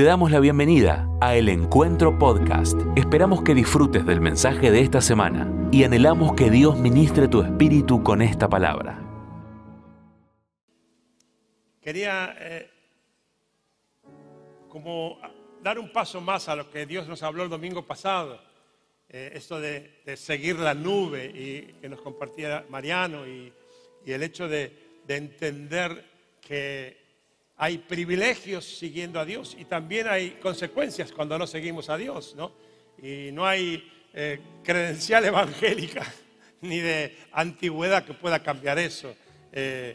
Te 0.00 0.06
damos 0.06 0.30
la 0.30 0.40
bienvenida 0.40 1.06
a 1.20 1.36
El 1.36 1.50
Encuentro 1.50 2.18
Podcast. 2.18 2.80
Esperamos 2.96 3.42
que 3.42 3.54
disfrutes 3.54 4.06
del 4.06 4.22
mensaje 4.22 4.70
de 4.70 4.80
esta 4.80 5.02
semana 5.02 5.52
y 5.70 5.84
anhelamos 5.84 6.32
que 6.32 6.48
Dios 6.50 6.78
ministre 6.78 7.28
tu 7.28 7.42
espíritu 7.42 8.02
con 8.02 8.22
esta 8.22 8.48
palabra. 8.48 8.98
Quería 11.82 12.34
eh, 12.38 12.70
como 14.70 15.18
dar 15.62 15.78
un 15.78 15.92
paso 15.92 16.22
más 16.22 16.48
a 16.48 16.56
lo 16.56 16.70
que 16.70 16.86
Dios 16.86 17.06
nos 17.06 17.22
habló 17.22 17.42
el 17.42 17.50
domingo 17.50 17.86
pasado, 17.86 18.40
eh, 19.06 19.32
esto 19.34 19.60
de, 19.60 20.00
seguir 20.16 20.58
la 20.58 20.72
nube 20.72 21.26
y 21.26 21.74
que 21.78 21.90
nos 21.90 22.00
compartía 22.00 22.64
Mariano 22.70 23.28
y, 23.28 23.52
el 24.06 24.22
hecho 24.22 24.48
de 24.48 24.72
entender 25.06 26.06
que 26.40 26.99
hay 27.62 27.76
privilegios 27.76 28.64
siguiendo 28.64 29.20
a 29.20 29.26
Dios 29.26 29.54
y 29.58 29.66
también 29.66 30.08
hay 30.08 30.30
consecuencias 30.42 31.12
cuando 31.12 31.38
no 31.38 31.46
seguimos 31.46 31.90
a 31.90 31.98
Dios, 31.98 32.34
¿no? 32.34 32.52
Y 33.02 33.32
no 33.32 33.46
hay 33.46 33.86
eh, 34.14 34.40
credencial 34.64 35.26
evangélica 35.26 36.10
ni 36.62 36.78
de 36.78 37.18
antigüedad 37.32 38.06
que 38.06 38.14
pueda 38.14 38.42
cambiar 38.42 38.78
eso. 38.78 39.14
Eh, 39.52 39.94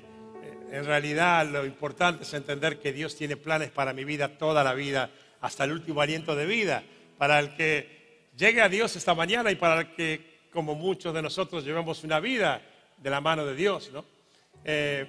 en 0.72 0.86
realidad 0.86 1.48
lo 1.48 1.66
importante 1.66 2.22
es 2.22 2.32
entender 2.36 2.80
que 2.80 2.94
Dios 2.94 3.16
tiene 3.16 3.36
planes 3.36 3.72
para 3.72 3.94
mi 3.94 4.04
vida 4.04 4.38
toda 4.38 4.64
la 4.64 4.76
vida, 4.76 5.10
hasta 5.42 5.64
el 5.64 5.72
último 5.72 6.02
aliento 6.02 6.36
de 6.36 6.46
vida, 6.46 6.84
para 7.18 7.40
el 7.40 7.56
que 7.56 8.28
llegue 8.38 8.62
a 8.62 8.70
Dios 8.70 8.96
esta 8.96 9.16
mañana 9.16 9.50
y 9.50 9.56
para 9.56 9.80
el 9.80 9.96
que, 9.96 10.50
como 10.54 10.76
muchos 10.76 11.16
de 11.16 11.24
nosotros, 11.24 11.66
llevamos 11.66 12.04
una 12.04 12.20
vida 12.20 12.62
de 12.96 13.10
la 13.10 13.22
mano 13.22 13.44
de 13.44 13.56
Dios, 13.56 13.90
¿no? 13.92 14.06
Eh, 14.64 15.08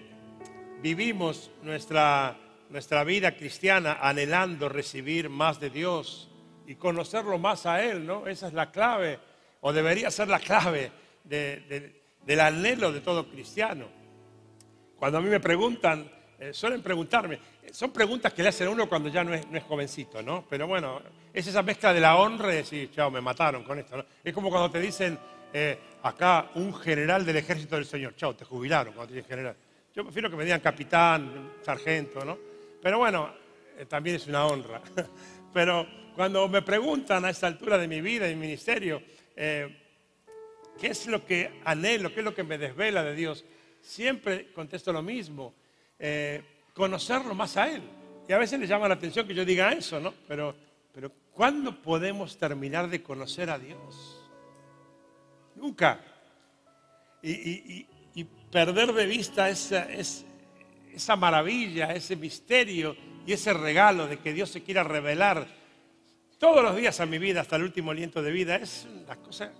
vivimos 0.81 1.51
nuestra 1.63 2.39
nuestra 2.71 3.05
vida 3.05 3.37
cristiana 3.37 3.99
anhelando 4.01 4.69
recibir 4.69 5.29
más 5.29 5.61
de 5.61 5.71
Dios 5.71 6.31
y 6.67 6.75
conocerlo 6.75 7.39
más 7.39 7.67
a 7.67 7.83
Él, 7.83 8.07
¿no? 8.07 8.27
Esa 8.27 8.49
es 8.49 8.53
la 8.53 8.71
clave, 8.71 9.19
o 9.61 9.73
debería 9.73 10.11
ser 10.11 10.29
la 10.29 10.41
clave 10.41 10.91
del 11.25 12.41
anhelo 12.41 12.93
de 12.93 13.01
todo 13.01 13.29
cristiano. 13.29 13.89
Cuando 14.97 15.19
a 15.19 15.21
mí 15.21 15.29
me 15.29 15.41
preguntan, 15.41 16.11
eh, 16.39 16.53
suelen 16.53 16.83
preguntarme, 16.83 17.39
son 17.71 17.91
preguntas 17.93 18.33
que 18.33 18.43
le 18.43 18.49
hacen 18.49 18.69
a 18.69 18.71
uno 18.71 18.89
cuando 18.89 19.09
ya 19.09 19.23
no 19.23 19.35
es, 19.35 19.47
no 19.49 19.57
es, 19.57 19.65
jovencito, 19.65 20.23
¿no? 20.23 20.45
Pero 20.49 20.67
bueno, 20.67 21.01
es 21.33 21.47
esa 21.47 21.63
mezcla 21.63 21.93
de 21.93 22.01
la 22.01 22.17
honra 22.17 22.53
y 22.53 22.57
decir, 22.57 22.91
chao, 22.91 23.11
me 23.11 23.21
mataron 23.21 23.63
con 23.65 23.79
esto, 23.79 23.97
¿no? 23.97 24.05
Es 24.25 24.33
como 24.33 24.51
cuando 24.51 24.71
te 24.71 24.81
dicen, 24.81 25.19
eh, 25.53 25.79
acá 26.03 26.51
un 26.55 26.75
general 26.75 27.25
del 27.25 27.37
ejército 27.37 27.77
del 27.77 27.85
Señor, 27.85 28.17
chao, 28.17 28.35
te 28.35 28.45
jubilaron 28.45 28.95
cuando 28.95 29.11
te 29.11 29.17
dicen 29.17 29.31
general. 29.31 29.57
Yo 29.95 30.05
prefiero 30.05 30.29
que 30.29 30.37
me 30.37 30.45
digan 30.45 30.61
capitán, 30.61 31.53
sargento, 31.63 32.25
¿no? 32.25 32.56
Pero 32.87 32.99
bueno, 32.99 33.35
eh, 33.77 33.85
también 33.87 34.15
es 34.15 34.29
una 34.29 34.47
honra. 34.47 34.81
Pero 35.53 35.89
cuando 36.15 36.47
me 36.47 36.63
preguntan 36.63 37.25
a 37.25 37.31
esta 37.31 37.49
altura 37.49 37.79
de 37.79 37.89
mi 37.89 38.01
vida 38.01 38.31
y 38.31 38.37
mi 38.37 38.43
ministerio, 38.43 39.03
eh, 39.35 39.77
¿qué 40.81 40.87
es 40.87 41.09
lo 41.09 41.27
que 41.27 41.63
anhelo? 41.65 42.15
¿Qué 42.15 42.21
es 42.21 42.25
lo 42.25 42.33
que 42.33 42.45
me 42.45 42.59
desvela 42.59 43.03
de 43.03 43.17
Dios? 43.17 43.45
Siempre 43.81 44.53
contesto 44.53 44.93
lo 44.93 45.03
mismo, 45.03 45.53
eh, 45.99 46.45
conocerlo 46.75 47.35
más 47.35 47.57
a 47.57 47.69
Él. 47.75 47.83
Y 48.29 48.33
a 48.33 48.39
veces 48.39 48.61
le 48.61 48.69
llama 48.69 48.87
la 48.87 48.95
atención 48.95 49.27
que 49.27 49.35
yo 49.35 49.45
diga 49.45 49.73
eso, 49.73 49.99
¿no? 49.99 50.15
Pero, 50.29 50.55
pero 50.95 51.11
¿cuándo 51.33 51.83
podemos 51.83 52.39
terminar 52.39 52.89
de 52.89 53.03
conocer 53.03 53.51
a 53.51 53.59
Dios? 53.59 54.31
Nunca. 55.57 55.99
Y 57.21 57.85
perder 58.53 58.93
de 58.93 59.07
vista 59.07 59.49
esa, 59.49 59.93
esa, 59.93 60.26
esa 60.97 61.15
maravilla, 61.15 61.93
ese 61.93 62.17
misterio 62.17 62.97
y 63.27 63.33
ese 63.33 63.53
regalo 63.53 64.07
de 64.07 64.19
que 64.19 64.33
Dios 64.33 64.51
se 64.51 64.63
quiera 64.63 64.83
revelar 64.83 65.47
todos 66.39 66.63
los 66.63 66.75
días 66.75 67.01
a 67.01 67.07
mi 67.07 67.19
vida 67.19 67.43
hasta 67.43 67.57
el 67.57 67.65
último 67.65 67.91
aliento 67.91 68.23
de 68.23 68.31
vida, 68.31 68.57
es 68.57 68.87
una 69.05 69.17
cosa 69.17 69.53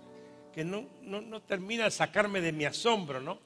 que 0.51 0.65
no, 0.65 0.85
no, 1.03 1.21
no 1.21 1.41
termina 1.43 1.85
de 1.85 1.91
sacarme 1.91 2.41
de 2.41 2.51
mi 2.51 2.65
asombro, 2.65 3.21
¿no? 3.21 3.39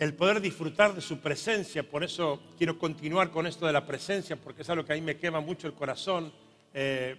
El 0.00 0.14
poder 0.14 0.40
disfrutar 0.40 0.94
de 0.94 1.00
su 1.00 1.20
presencia, 1.20 1.88
por 1.88 2.02
eso 2.02 2.42
quiero 2.58 2.76
continuar 2.76 3.30
con 3.30 3.46
esto 3.46 3.66
de 3.66 3.72
la 3.72 3.86
presencia, 3.86 4.34
porque 4.34 4.62
es 4.62 4.70
algo 4.70 4.84
que 4.84 4.92
a 4.92 4.96
mí 4.96 5.02
me 5.02 5.16
quema 5.16 5.40
mucho 5.40 5.68
el 5.68 5.74
corazón. 5.74 6.32
Eh, 6.72 7.16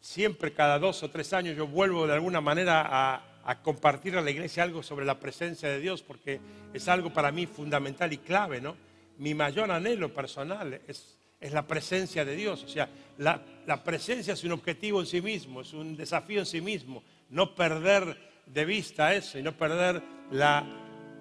siempre, 0.00 0.54
cada 0.54 0.78
dos 0.78 1.02
o 1.02 1.10
tres 1.10 1.34
años, 1.34 1.54
yo 1.54 1.66
vuelvo 1.66 2.06
de 2.06 2.14
alguna 2.14 2.40
manera 2.40 2.86
a, 2.86 3.33
a 3.46 3.60
compartir 3.60 4.16
a 4.16 4.22
la 4.22 4.30
iglesia 4.30 4.62
algo 4.62 4.82
sobre 4.82 5.04
la 5.04 5.18
presencia 5.18 5.68
de 5.68 5.80
Dios, 5.80 6.02
porque 6.02 6.40
es 6.72 6.88
algo 6.88 7.12
para 7.12 7.30
mí 7.30 7.46
fundamental 7.46 8.12
y 8.12 8.18
clave, 8.18 8.60
¿no? 8.60 8.76
Mi 9.18 9.34
mayor 9.34 9.70
anhelo 9.70 10.12
personal 10.12 10.80
es, 10.88 11.16
es 11.40 11.52
la 11.52 11.66
presencia 11.66 12.24
de 12.24 12.36
Dios, 12.36 12.64
o 12.64 12.68
sea, 12.68 12.88
la, 13.18 13.40
la, 13.66 13.84
presencia 13.84 14.32
es 14.32 14.42
un 14.44 14.52
objetivo 14.52 15.00
en 15.00 15.06
sí 15.06 15.20
mismo, 15.20 15.60
es 15.60 15.72
un 15.72 15.96
desafío 15.96 16.40
en 16.40 16.46
sí 16.46 16.60
mismo, 16.60 17.02
no 17.30 17.54
perder 17.54 18.16
de 18.46 18.64
vista 18.64 19.14
eso 19.14 19.38
y 19.38 19.42
no 19.42 19.56
perder 19.56 20.02
la 20.30 20.64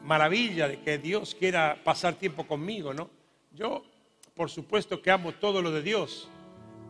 maravilla 0.01 0.67
de 0.67 0.79
que 0.81 0.97
Dios 0.97 1.35
quiera 1.35 1.77
pasar 1.83 2.15
tiempo 2.15 2.47
conmigo, 2.47 2.93
¿no? 2.93 3.09
Yo, 3.51 3.83
por 4.33 4.49
supuesto 4.49 5.01
que 5.01 5.11
amo 5.11 5.33
todo 5.33 5.61
lo 5.61 5.71
de 5.71 5.81
Dios, 5.81 6.29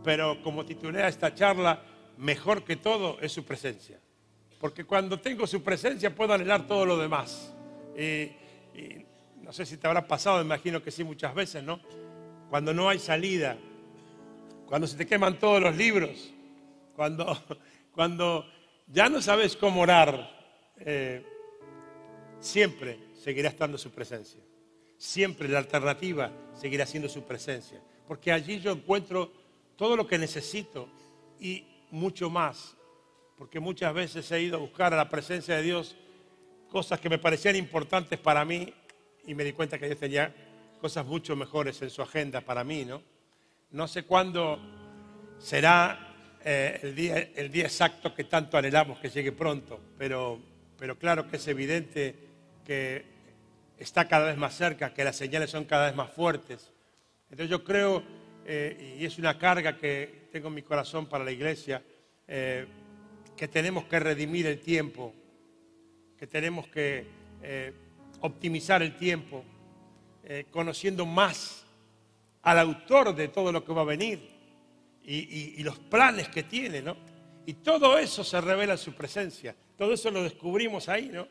pero 0.04 0.42
como 0.44 0.64
titulé 0.64 1.04
a 1.04 1.08
esta 1.08 1.34
charla, 1.34 1.82
mejor 2.18 2.64
que 2.64 2.76
todo 2.76 3.18
es 3.20 3.32
su 3.32 3.44
presencia 3.44 4.00
porque 4.64 4.86
cuando 4.86 5.20
tengo 5.20 5.46
su 5.46 5.62
presencia 5.62 6.16
puedo 6.16 6.32
anhelar 6.32 6.66
todo 6.66 6.86
lo 6.86 6.98
demás. 6.98 7.54
No 9.42 9.52
sé 9.52 9.66
si 9.66 9.76
te 9.76 9.88
habrá 9.88 10.08
pasado, 10.08 10.42
imagino 10.42 10.82
que 10.82 10.90
sí 10.90 11.04
muchas 11.04 11.36
veces, 11.36 11.62
¿no? 11.62 11.82
Cuando 12.50 12.74
no 12.74 12.88
hay 12.88 12.98
salida, 12.98 13.58
cuando 14.66 14.88
se 14.88 14.96
te 14.96 15.06
queman 15.06 15.38
todos 15.38 15.62
los 15.62 15.76
libros, 15.76 16.34
cuando, 16.96 17.38
cuando 17.92 18.46
ya 18.88 19.10
no 19.10 19.22
sabes 19.22 19.58
cómo 19.58 19.82
orar, 19.82 20.32
eh, 20.78 21.26
siempre 22.40 23.00
seguirá 23.22 23.50
estando 23.50 23.78
su 23.78 23.92
presencia. 23.92 24.40
Siempre 24.98 25.50
la 25.50 25.60
alternativa 25.60 26.32
seguirá 26.54 26.86
siendo 26.86 27.10
su 27.10 27.24
presencia. 27.24 27.82
Porque 28.08 28.32
allí 28.32 28.62
yo 28.62 28.72
encuentro 28.72 29.30
todo 29.76 29.98
lo 29.98 30.08
que 30.08 30.18
necesito 30.18 30.88
y 31.38 31.66
mucho 31.92 32.30
más 32.30 32.78
porque 33.38 33.60
muchas 33.60 33.94
veces 33.94 34.32
he 34.32 34.42
ido 34.42 34.58
a 34.58 34.60
buscar 34.60 34.94
a 34.94 34.98
la 34.98 35.10
presencia 35.10 35.56
de 35.56 35.64
Dios 35.64 35.96
cosas 36.70 37.00
que 37.00 37.10
me 37.10 37.20
parecían 37.20 37.56
importantes 37.56 38.20
para 38.20 38.46
mí 38.46 38.74
y 39.26 39.36
me 39.36 39.44
di 39.44 39.54
cuenta 39.54 39.78
que 39.78 39.86
Dios 39.86 40.00
tenía 40.00 40.34
cosas 40.82 41.06
mucho 41.06 41.36
mejores 41.36 41.82
en 41.82 41.90
su 41.90 42.02
agenda 42.02 42.42
para 42.42 42.64
mí, 42.64 42.84
¿no? 42.86 43.02
No 43.72 43.88
sé 43.88 44.04
cuándo 44.04 44.60
será 45.40 46.14
eh, 46.44 46.80
el, 46.84 46.96
día, 46.96 47.18
el, 47.36 47.56
exacto 47.60 48.14
que 48.14 48.26
tanto 48.26 48.58
anhelamos 48.58 49.00
que 49.00 49.10
llegue 49.10 49.32
pronto, 49.32 49.80
pero, 49.98 50.40
pero 50.78 50.98
claro 50.98 51.30
que 51.30 51.38
es 51.38 51.48
evidente 51.48 52.16
que 52.66 53.06
está 53.78 54.08
cada 54.08 54.28
vez 54.28 54.38
más 54.38 54.56
cerca, 54.56 54.94
que 54.94 55.04
las 55.04 55.16
señales 55.16 55.50
son 55.50 55.66
cada 55.66 55.88
vez 55.88 55.96
más 55.96 56.12
fuertes. 56.12 56.72
Entonces 57.30 57.50
yo 57.50 57.64
creo, 57.64 58.04
eh, 58.46 58.98
y 59.00 59.06
es 59.06 59.18
una 59.18 59.38
carga 59.38 59.78
que 59.78 60.28
tengo 60.32 60.50
en 60.50 60.54
mi 60.56 60.62
corazón 60.62 61.08
para 61.08 61.24
la 61.24 61.32
iglesia, 61.32 61.82
eh, 62.28 62.66
que 63.36 63.48
tenemos 63.48 63.86
que 63.86 64.00
redimir 64.00 64.48
el 64.48 64.60
tiempo, 64.60 65.14
que 66.18 66.28
tenemos 66.28 66.68
que 66.68 67.06
eh, 67.42 67.74
optimizar 68.22 68.82
el 68.82 68.96
tiempo, 68.96 69.44
eh, 70.24 70.46
conociendo 70.50 71.06
más 71.06 71.66
al 72.44 72.60
autor 72.60 73.16
de 73.16 73.28
todo 73.28 73.52
lo 73.52 73.64
que 73.64 73.74
va 73.74 73.82
a 73.82 73.86
venir 73.86 74.30
y, 75.04 75.16
y, 75.16 75.56
y, 75.58 75.64
los 75.64 75.80
planes 75.80 76.30
que 76.30 76.44
tiene, 76.44 76.82
¿no? 76.82 76.96
Y 77.46 77.56
todo 77.56 77.98
eso 77.98 78.24
se 78.24 78.40
revela 78.40 78.74
en 78.74 78.78
su 78.78 78.94
presencia, 78.94 79.56
todo 79.78 79.94
eso 79.94 80.10
lo 80.12 80.24
descubrimos 80.24 80.88
ahí, 80.88 81.10
¿no? 81.10 81.28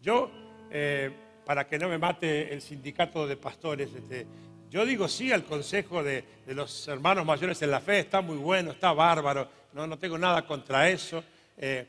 Yo, 0.00 0.30
eh, 0.70 1.10
para 1.44 1.66
que 1.66 1.78
no 1.78 1.88
me 1.88 1.98
mate 1.98 2.52
el 2.52 2.62
sindicato 2.62 3.26
de 3.26 3.36
pastores, 3.36 3.92
este, 3.92 4.26
yo 4.70 4.84
digo 4.84 5.08
sí 5.08 5.32
al 5.32 5.44
consejo 5.44 6.04
de, 6.04 6.22
de, 6.46 6.54
los 6.54 6.86
hermanos 6.86 7.24
mayores 7.24 7.60
en 7.62 7.70
la 7.70 7.80
fe, 7.80 8.00
está 8.00 8.20
muy 8.20 8.36
bueno, 8.36 8.70
está 8.70 8.92
bárbaro, 8.92 9.48
no, 9.72 9.86
no 9.86 9.98
tengo 9.98 10.18
nada 10.18 10.46
contra 10.46 10.88
eso. 10.88 11.24
Eh, 11.58 11.88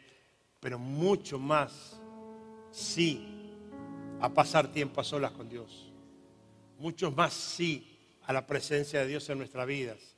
pero 0.60 0.77
mucho 0.77 1.39
más 1.39 2.00
sí 2.71 3.56
a 4.19 4.30
pasar 4.30 4.71
tiempo 4.71 5.00
a 5.00 5.04
solas 5.04 5.31
con 5.31 5.48
Dios. 5.48 5.92
Mucho 6.77 7.12
más 7.12 7.33
sí 7.33 7.98
a 8.24 8.33
la 8.33 8.45
presencia 8.45 9.01
de 9.01 9.07
Dios 9.07 9.30
en 9.30 9.38
nuestras 9.38 9.66
vidas. 9.66 10.16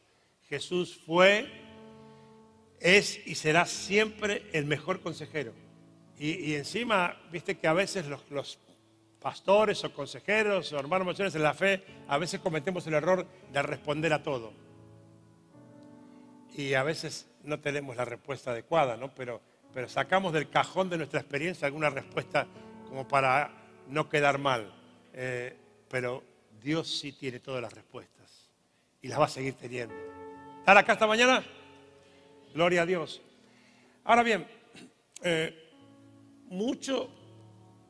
Jesús 0.50 1.00
fue, 1.06 1.50
es 2.80 3.26
y 3.26 3.36
será 3.36 3.66
siempre 3.66 4.50
el 4.54 4.66
mejor 4.66 5.02
consejero. 5.02 5.54
Y, 6.18 6.54
encima, 6.54 7.18
viste 7.32 7.58
que 7.58 7.68
a 7.68 7.74
veces 7.74 8.06
los, 8.06 8.30
los, 8.30 8.60
pastores 9.22 9.84
o 9.84 9.94
consejeros 9.94 10.74
o 10.74 10.80
hermanos 10.80 11.06
mayores 11.06 11.36
en 11.36 11.44
la 11.44 11.54
fe, 11.54 11.84
a 12.08 12.18
veces 12.18 12.40
cometemos 12.40 12.86
el 12.88 12.96
error 12.96 13.26
de 13.54 13.62
responder 13.62 14.12
a 14.14 14.24
todo. 14.24 14.52
Y 16.56 16.74
a 16.74 16.84
veces 16.84 17.28
no 17.44 17.60
tenemos 17.60 17.96
la 17.96 18.06
respuesta 18.06 18.52
adecuada, 18.52 18.98
¿no? 18.98 19.14
Pero, 19.16 19.42
pero 19.74 19.88
sacamos 19.88 20.34
del 20.34 20.50
cajón 20.50 20.90
de 20.90 20.98
nuestra 20.98 21.20
experiencia 21.20 21.66
alguna 21.66 21.90
respuesta 21.90 22.48
como 22.88 23.08
para 23.08 23.52
no 23.88 24.10
quedar 24.10 24.38
mal. 24.38 24.74
Eh, 25.14 25.56
pero 25.90 26.24
Dios 26.62 27.00
sí 27.00 27.14
tiene 27.14 27.40
todas 27.40 27.62
las 27.62 27.74
respuestas 27.74 28.50
y 29.02 29.08
las 29.08 29.20
va 29.20 29.26
a 29.26 29.30
seguir 29.30 29.54
teniendo. 29.56 29.96
¿Están 30.60 30.78
acá 30.78 30.94
esta 30.94 31.08
mañana? 31.08 31.44
Gloria 32.54 32.84
a 32.84 32.86
Dios. 32.86 33.22
Ahora 34.04 34.24
bien, 34.24 34.46
eh, 35.24 35.58
mucho, 36.50 37.10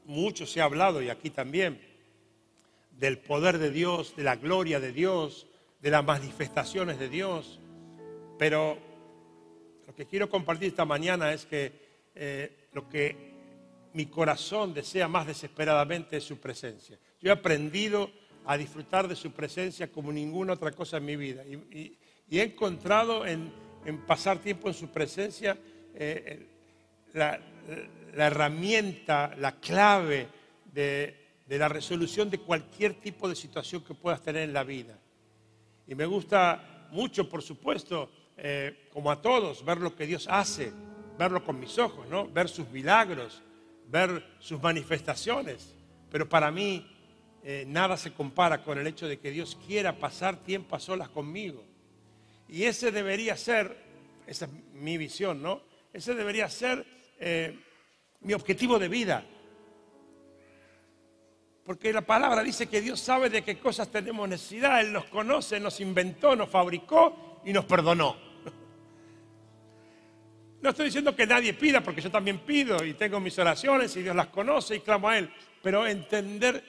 mucho 0.06 0.46
se 0.46 0.62
ha 0.62 0.66
hablado, 0.66 1.02
y 1.02 1.10
aquí 1.10 1.30
también, 1.30 1.81
del 2.92 3.18
poder 3.18 3.58
de 3.58 3.72
Dios, 3.72 4.16
de 4.16 4.24
la 4.24 4.36
gloria 4.36 4.80
de 4.80 4.92
Dios, 4.92 5.48
de 5.81 5.90
las 5.90 6.04
manifestaciones 6.06 7.00
de 7.00 7.10
Dios. 7.10 7.60
Pero 8.41 8.75
lo 9.85 9.93
que 9.93 10.07
quiero 10.07 10.27
compartir 10.27 10.69
esta 10.69 10.83
mañana 10.83 11.31
es 11.31 11.45
que 11.45 11.71
eh, 12.15 12.69
lo 12.73 12.89
que 12.89 13.15
mi 13.93 14.07
corazón 14.07 14.73
desea 14.73 15.07
más 15.07 15.27
desesperadamente 15.27 16.17
es 16.17 16.23
su 16.23 16.39
presencia. 16.39 16.97
Yo 17.21 17.29
he 17.29 17.33
aprendido 17.33 18.09
a 18.47 18.57
disfrutar 18.57 19.07
de 19.07 19.15
su 19.15 19.31
presencia 19.31 19.91
como 19.91 20.11
ninguna 20.11 20.53
otra 20.53 20.71
cosa 20.71 20.97
en 20.97 21.05
mi 21.05 21.17
vida. 21.17 21.45
Y, 21.45 21.95
he 22.31 22.41
encontrado 22.41 23.27
en, 23.27 23.51
pasar 24.07 24.39
tiempo 24.39 24.69
en 24.69 24.73
su 24.73 24.88
presencia 24.88 25.55
eh, 25.93 26.47
la, 27.13 27.39
herramienta, 28.15 29.35
la 29.38 29.51
clave 29.59 30.27
de, 30.73 31.15
la 31.47 31.69
resolución 31.69 32.31
de 32.31 32.39
cualquier 32.39 32.95
tipo 32.95 33.29
de 33.29 33.35
situación 33.35 33.83
que 33.83 33.93
puedas 33.93 34.23
tener 34.23 34.41
en 34.41 34.53
la 34.53 34.63
vida. 34.63 34.97
Y 35.88 35.93
me 35.93 36.07
gusta 36.07 36.88
mucho, 36.89 37.29
por 37.29 37.43
supuesto, 37.43 38.09
eh, 38.43 38.89
como 38.91 39.11
a 39.11 39.21
todos, 39.21 39.63
ver 39.63 39.77
lo 39.77 39.95
que 39.95 40.07
Dios 40.07 40.27
hace, 40.27 40.73
verlo 41.15 41.43
con 41.43 41.59
mis 41.59 41.77
ojos, 41.77 42.07
¿no? 42.09 42.27
ver 42.27 42.49
sus 42.49 42.67
milagros, 42.69 43.43
ver 43.85 44.25
sus 44.39 44.59
manifestaciones. 44.59 45.75
Pero 46.09 46.27
para 46.27 46.49
mí 46.49 46.91
eh, 47.43 47.65
nada 47.67 47.97
se 47.97 48.11
compara 48.11 48.63
con 48.63 48.79
el 48.79 48.88
hecho 48.88 49.07
de 49.07 49.19
que 49.19 49.29
Dios 49.29 49.55
quiera 49.67 49.99
pasar 49.99 50.38
tiempo 50.38 50.75
a 50.75 50.79
solas 50.79 51.09
conmigo. 51.09 51.63
Y 52.49 52.63
ese 52.63 52.91
debería 52.91 53.38
ser, 53.38 53.77
esa 54.25 54.45
es 54.45 54.51
mi 54.73 54.97
visión, 54.97 55.39
¿no? 55.39 55.61
Ese 55.93 56.15
debería 56.15 56.49
ser 56.49 56.83
eh, 57.19 57.59
mi 58.21 58.33
objetivo 58.33 58.79
de 58.79 58.88
vida. 58.88 59.23
Porque 61.63 61.93
la 61.93 62.01
palabra 62.01 62.41
dice 62.41 62.65
que 62.65 62.81
Dios 62.81 62.99
sabe 62.99 63.29
de 63.29 63.43
qué 63.43 63.59
cosas 63.59 63.91
tenemos 63.91 64.27
necesidad. 64.27 64.81
Él 64.81 64.91
nos 64.91 65.05
conoce, 65.05 65.59
nos 65.59 65.79
inventó, 65.79 66.35
nos 66.35 66.49
fabricó 66.49 67.39
y 67.45 67.53
nos 67.53 67.65
perdonó. 67.65 68.31
No 70.62 70.69
estoy 70.69 70.86
diciendo 70.86 71.16
que 71.16 71.25
nadie 71.25 71.54
pida, 71.54 71.81
porque 71.81 72.02
yo 72.02 72.12
también 72.12 72.40
pido 72.40 72.86
y 72.86 72.94
tengo 72.94 73.19
mis 73.19 73.38
oraciones 73.40 73.96
y 73.96 74.04
Dios 74.04 74.16
las 74.16 74.28
conoce 74.28 74.75
y 74.75 74.80
clamo 74.81 75.10
a 75.10 75.18
Él. 75.18 75.31
Pero 75.63 75.88
entender 75.88 76.63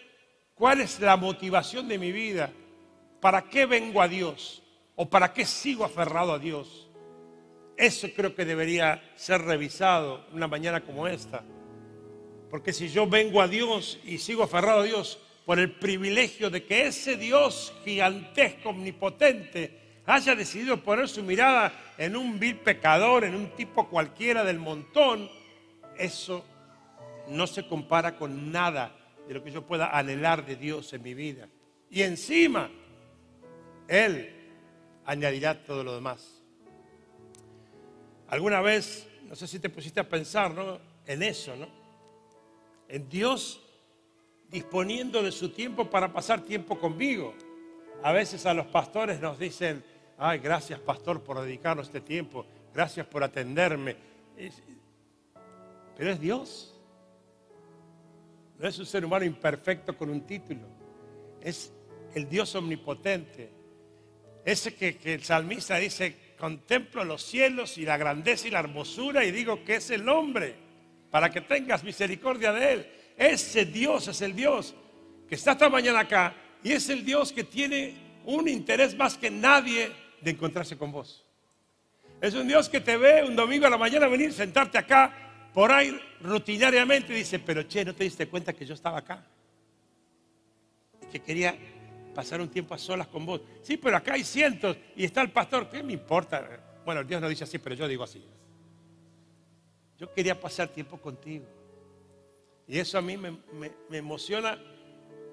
cuál 0.54 0.80
es 0.80 0.98
la 1.00 1.16
motivación 1.16 1.88
de 1.88 1.98
mi 1.98 2.10
vida, 2.10 2.50
para 3.20 3.42
qué 3.42 3.66
vengo 3.66 4.00
a 4.00 4.08
Dios 4.08 4.62
o 4.96 5.08
para 5.08 5.32
qué 5.32 5.44
sigo 5.44 5.84
aferrado 5.84 6.32
a 6.32 6.38
Dios. 6.38 6.88
Eso 7.76 8.08
creo 8.16 8.34
que 8.34 8.44
debería 8.44 9.02
ser 9.14 9.42
revisado 9.42 10.26
una 10.32 10.48
mañana 10.48 10.80
como 10.80 11.06
esta. 11.06 11.44
Porque 12.50 12.72
si 12.72 12.88
yo 12.88 13.06
vengo 13.06 13.42
a 13.42 13.48
Dios 13.48 13.98
y 14.04 14.18
sigo 14.18 14.42
aferrado 14.42 14.80
a 14.80 14.84
Dios 14.84 15.18
por 15.44 15.58
el 15.58 15.72
privilegio 15.72 16.48
de 16.48 16.64
que 16.64 16.86
ese 16.86 17.16
Dios 17.16 17.74
gigantesco, 17.84 18.70
omnipotente, 18.70 19.81
haya 20.06 20.34
decidido 20.34 20.82
poner 20.82 21.08
su 21.08 21.22
mirada 21.22 21.72
en 21.98 22.16
un 22.16 22.38
vil 22.38 22.58
pecador, 22.58 23.24
en 23.24 23.34
un 23.34 23.50
tipo 23.54 23.88
cualquiera 23.88 24.44
del 24.44 24.58
montón, 24.58 25.30
eso 25.96 26.44
no 27.28 27.46
se 27.46 27.66
compara 27.66 28.16
con 28.16 28.50
nada 28.50 28.96
de 29.28 29.34
lo 29.34 29.44
que 29.44 29.50
yo 29.50 29.66
pueda 29.66 29.96
anhelar 29.96 30.44
de 30.44 30.56
Dios 30.56 30.92
en 30.92 31.02
mi 31.02 31.14
vida. 31.14 31.48
Y 31.90 32.02
encima, 32.02 32.70
Él 33.86 34.30
añadirá 35.04 35.62
todo 35.62 35.84
lo 35.84 35.94
demás. 35.94 36.42
Alguna 38.28 38.60
vez, 38.60 39.06
no 39.24 39.36
sé 39.36 39.46
si 39.46 39.58
te 39.58 39.68
pusiste 39.68 40.00
a 40.00 40.08
pensar 40.08 40.52
en 41.06 41.22
eso, 41.22 41.54
¿no? 41.54 41.68
En 42.88 43.08
Dios 43.08 43.60
disponiendo 44.48 45.22
de 45.22 45.32
su 45.32 45.50
tiempo 45.50 45.88
para 45.88 46.12
pasar 46.12 46.42
tiempo 46.42 46.78
conmigo. 46.78 47.34
A 48.02 48.12
veces 48.12 48.44
a 48.46 48.54
los 48.54 48.66
pastores 48.66 49.20
nos 49.20 49.38
dicen, 49.38 49.84
ay, 50.22 50.38
gracias 50.38 50.78
pastor 50.78 51.22
por 51.22 51.40
dedicarnos 51.40 51.86
este 51.86 52.00
tiempo, 52.00 52.46
gracias 52.72 53.06
por 53.06 53.24
atenderme. 53.24 53.96
Pero 55.96 56.10
es 56.10 56.20
Dios. 56.20 56.80
No 58.58 58.68
es 58.68 58.78
un 58.78 58.86
ser 58.86 59.04
humano 59.04 59.24
imperfecto 59.24 59.96
con 59.96 60.08
un 60.10 60.20
título. 60.20 60.60
Es 61.40 61.72
el 62.14 62.28
Dios 62.28 62.54
omnipotente. 62.54 63.50
Ese 64.44 64.74
que, 64.74 64.96
que 64.96 65.14
el 65.14 65.24
salmista 65.24 65.76
dice, 65.76 66.34
contemplo 66.38 67.04
los 67.04 67.22
cielos 67.22 67.76
y 67.76 67.84
la 67.84 67.96
grandeza 67.96 68.46
y 68.46 68.52
la 68.52 68.60
hermosura 68.60 69.24
y 69.24 69.32
digo 69.32 69.64
que 69.64 69.76
es 69.76 69.90
el 69.90 70.08
hombre 70.08 70.54
para 71.10 71.30
que 71.30 71.40
tengas 71.40 71.82
misericordia 71.82 72.52
de 72.52 72.72
Él. 72.72 72.86
Ese 73.16 73.64
Dios 73.64 74.06
es 74.06 74.20
el 74.22 74.34
Dios 74.36 74.74
que 75.28 75.34
está 75.34 75.52
esta 75.52 75.68
mañana 75.68 76.00
acá 76.00 76.34
y 76.62 76.72
es 76.72 76.88
el 76.88 77.04
Dios 77.04 77.32
que 77.32 77.42
tiene 77.42 77.94
un 78.24 78.48
interés 78.48 78.96
más 78.96 79.16
que 79.16 79.30
nadie 79.30 80.01
de 80.22 80.30
encontrarse 80.30 80.78
con 80.78 80.92
vos. 80.92 81.24
Es 82.20 82.34
un 82.34 82.46
Dios 82.46 82.68
que 82.68 82.80
te 82.80 82.96
ve 82.96 83.24
un 83.24 83.34
domingo 83.34 83.66
a 83.66 83.70
la 83.70 83.76
mañana 83.76 84.06
venir, 84.06 84.32
sentarte 84.32 84.78
acá, 84.78 85.12
por 85.52 85.70
ahí 85.70 85.98
rutinariamente 86.20 87.12
y 87.12 87.16
dice, 87.16 87.38
pero 87.38 87.64
che, 87.64 87.84
¿no 87.84 87.94
te 87.94 88.04
diste 88.04 88.28
cuenta 88.28 88.52
que 88.52 88.64
yo 88.64 88.74
estaba 88.74 88.98
acá? 88.98 89.24
Que 91.10 91.20
quería 91.20 91.54
pasar 92.14 92.40
un 92.40 92.48
tiempo 92.48 92.74
a 92.74 92.78
solas 92.78 93.08
con 93.08 93.26
vos. 93.26 93.40
Sí, 93.62 93.76
pero 93.76 93.96
acá 93.96 94.14
hay 94.14 94.24
cientos 94.24 94.76
y 94.96 95.04
está 95.04 95.20
el 95.20 95.30
pastor, 95.30 95.68
¿qué 95.68 95.82
me 95.82 95.92
importa? 95.92 96.48
Bueno, 96.84 97.04
Dios 97.04 97.20
no 97.20 97.28
dice 97.28 97.44
así, 97.44 97.58
pero 97.58 97.74
yo 97.74 97.88
digo 97.88 98.04
así. 98.04 98.24
Yo 99.98 100.12
quería 100.12 100.40
pasar 100.40 100.68
tiempo 100.68 100.98
contigo. 100.98 101.44
Y 102.66 102.78
eso 102.78 102.98
a 102.98 103.02
mí 103.02 103.16
me, 103.16 103.38
emociona 103.90 104.58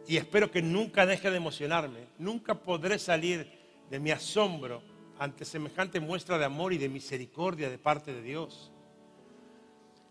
y 0.08 0.18
espero 0.18 0.52
que 0.52 0.62
nunca 0.62 1.06
deje 1.06 1.30
de 1.30 1.38
emocionarme. 1.38 2.08
Nunca 2.18 2.56
podré 2.56 3.00
salir 3.00 3.59
de 3.90 4.00
mi 4.00 4.12
asombro 4.12 4.82
ante 5.18 5.46
semejante 5.46 6.00
muestra 6.00 6.38
de 6.38 6.46
amor 6.46 6.74
y 6.74 6.78
de 6.78 6.90
misericordia 6.90 7.70
de 7.70 7.78
parte 7.78 8.14
de 8.14 8.22
Dios. 8.22 8.72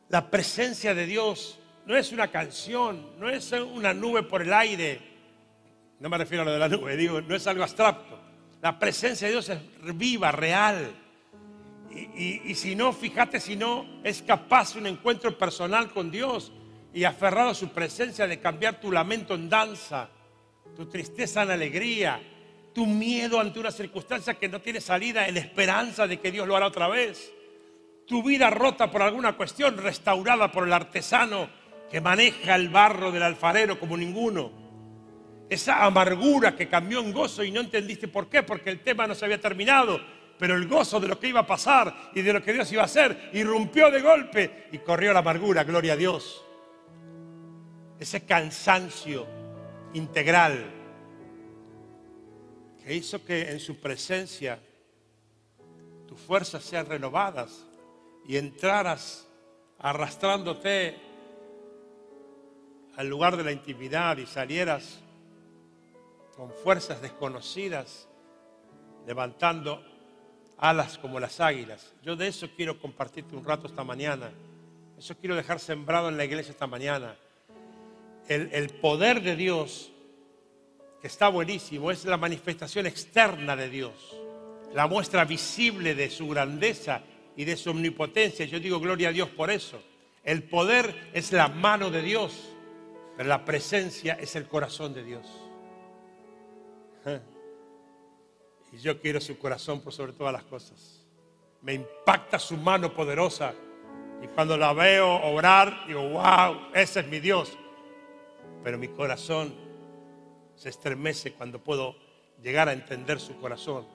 La 0.09 0.31
presencia 0.31 0.95
de 0.95 1.07
Dios 1.07 1.59
no 1.87 1.97
es 1.97 2.13
una 2.13 2.29
canción, 2.29 3.19
no 3.19 3.29
es 3.29 3.51
una 3.53 3.95
nube 3.95 4.23
por 4.23 4.43
el 4.43 4.53
aire. 4.53 5.01
No 6.01 6.09
me 6.09 6.19
refiero 6.19 6.43
a 6.43 6.45
lo 6.47 6.53
de 6.53 6.59
la 6.59 6.69
nube, 6.69 6.97
digo, 6.97 7.21
no 7.21 7.35
es 7.35 7.47
algo 7.47 7.63
abstracto. 7.63 8.19
La 8.61 8.79
presencia 8.79 9.27
de 9.27 9.33
Dios 9.33 9.49
es 9.49 9.59
viva, 9.97 10.33
real. 10.33 10.93
Y, 11.91 12.55
si 12.55 12.75
no, 12.75 12.93
fíjate 12.93 13.41
si 13.41 13.57
no 13.57 14.01
es 14.05 14.23
capaz 14.23 14.77
un 14.77 14.87
encuentro 14.87 15.37
personal 15.37 15.91
con 15.91 16.11
Dios 16.11 16.53
y 16.93 17.05
aferrado 17.05 17.51
a 17.51 17.55
su 17.55 17.71
presencia 17.71 18.27
de 18.27 18.39
cambiar 18.39 18.81
tu 18.81 18.93
lamento 18.93 19.35
en 19.35 19.49
danza, 19.49 20.11
tu 20.77 20.87
tristeza 20.87 21.43
en 21.43 21.51
alegría, 21.51 22.21
tu 22.79 22.87
miedo 22.87 23.41
ante 23.41 23.59
una 23.59 23.73
circunstancia 23.73 24.35
que 24.35 24.49
no 24.49 24.61
tiene 24.61 24.81
salida 24.81 25.27
en 25.27 25.37
esperanza 25.37 26.07
de 26.07 26.21
que 26.21 26.31
Dios 26.31 26.47
lo 26.47 26.55
hará 26.55 26.69
otra 26.69 26.87
vez, 26.87 27.33
tu 28.07 28.23
vida 28.23 28.51
rota 28.51 28.89
por 28.89 29.03
alguna 29.03 29.37
cuestión, 29.37 29.79
restaurada 29.79 30.53
por 30.53 30.65
el 30.65 30.73
artesano 30.73 31.51
que 31.91 32.01
maneja 32.01 32.55
el 32.55 32.69
barro 32.69 33.11
del 33.11 33.25
alfarero 33.25 33.81
como 33.81 33.97
ninguno, 33.97 34.53
esa 35.51 35.85
amargura 35.85 36.55
que 36.55 36.69
cambió 36.69 37.01
en 37.01 37.13
gozo 37.13 37.43
y 37.43 37.51
no 37.51 37.63
entendiste 37.63 38.07
por 38.07 38.29
qué, 38.29 38.45
porque 38.45 38.71
el 38.71 38.79
tema 38.79 39.09
no 39.09 39.17
se 39.17 39.25
había 39.25 39.41
terminado, 39.41 40.01
pero 40.39 40.55
el 40.55 40.69
gozo 40.69 41.01
de 41.01 41.09
lo 41.09 41.19
que 41.19 41.27
iba 41.27 41.41
a 41.41 41.47
pasar 41.49 42.13
y 42.15 42.23
de 42.23 42.33
lo 42.33 42.41
que 42.41 42.53
Dios 42.53 42.71
iba 42.71 42.83
a 42.83 42.85
hacer 42.85 43.31
irrumpió 43.33 43.91
de 43.91 44.03
golpe 44.03 44.69
y 44.71 44.79
corrió 44.79 45.13
la 45.13 45.19
amargura, 45.19 45.65
gloria 45.65 45.95
a 45.95 45.97
Dios. 45.97 46.45
Ese 47.99 48.25
cansancio 48.25 49.27
integral 49.95 50.78
que 52.89 52.95
hizo 52.95 53.23
que 53.23 53.51
en 53.51 53.61
su 53.61 53.77
presencia 53.77 54.59
tus 56.07 56.19
fuerzas 56.19 56.65
sean 56.65 56.87
renovadas 56.87 57.67
y 58.27 58.39
entraras 58.39 59.29
arrastrándote 59.79 60.97
al 62.97 63.07
lugar 63.07 63.37
de 63.37 63.45
la 63.45 63.53
intimidad 63.53 64.17
y 64.17 64.25
salieras 64.25 65.01
con 66.35 66.51
fuerzas 66.51 67.03
desconocidas, 67.03 68.09
levantando 69.07 69.85
alas 70.57 70.97
como 70.97 71.21
las 71.21 71.41
águilas. 71.41 71.93
Yo 72.03 72.17
de 72.17 72.29
eso 72.29 72.49
quiero 72.57 72.81
compartirte 72.81 73.37
un 73.37 73.45
rato 73.45 73.67
esta 73.67 73.85
mañana. 73.85 74.31
Eso 74.97 75.15
quiero 75.15 75.37
dejar 75.37 75.61
sembrado 75.61 76.09
en 76.09 76.17
la 76.17 76.25
iglesia 76.25 76.53
esta 76.53 76.67
mañana. 76.67 77.17
El, 78.29 78.49
el 78.51 78.71
poder 78.71 79.21
de 79.21 79.37
Dios, 79.37 79.93
que 81.01 81.07
está 81.07 81.29
buenísimo, 81.29 81.91
es 81.91 82.05
la 82.05 82.17
manifestación 82.17 82.87
externa 82.87 83.55
de 83.55 83.69
Dios, 83.69 84.17
la 84.75 84.87
muestra 84.87 85.25
visible 85.25 85.95
de 85.95 86.11
su 86.11 86.29
grandeza 86.29 87.03
y 87.37 87.45
de 87.45 87.57
su 87.57 87.71
omnipotencia. 87.71 88.47
Yo 88.47 88.59
digo 88.59 88.81
gloria 88.81 89.11
a 89.11 89.13
Dios 89.13 89.29
por 89.29 89.51
eso. 89.51 89.81
El 90.25 90.43
poder 90.43 91.11
es 91.13 91.33
la 91.33 91.49
mano 91.49 91.91
de 91.91 92.03
Dios, 92.03 92.51
pero 93.17 93.29
la 93.29 93.45
presencia 93.45 94.15
es 94.21 94.35
el 94.37 94.47
corazón 94.47 94.95
de 94.95 95.05
Dios. 95.05 95.27
Y 98.71 98.77
yo 98.77 99.01
quiero 99.01 99.19
su 99.19 99.39
corazón 99.39 99.81
por 99.81 99.95
sobre 99.95 100.13
todas 100.13 100.31
las 100.31 100.45
cosas. 100.45 101.03
Me 101.63 101.73
impacta 101.73 102.39
su 102.39 102.55
mano 102.55 102.93
poderosa. 102.93 103.55
Y 104.23 104.27
cuando 104.27 104.59
la 104.59 104.75
veo 104.75 105.11
obrar, 105.23 105.87
digo, 105.87 106.07
wow, 106.07 106.69
ese 106.75 107.01
es 107.01 107.07
mi 107.07 107.19
Dios. 107.19 107.57
Pero 108.63 108.77
mi 108.77 108.89
corazón 108.89 109.55
se 110.59 110.69
estremece 110.69 111.33
cuando 111.33 111.63
puedo 111.63 111.97
llegar 112.43 112.69
a 112.69 112.73
entender 112.73 113.21
su 113.21 113.39
corazón. 113.41 113.87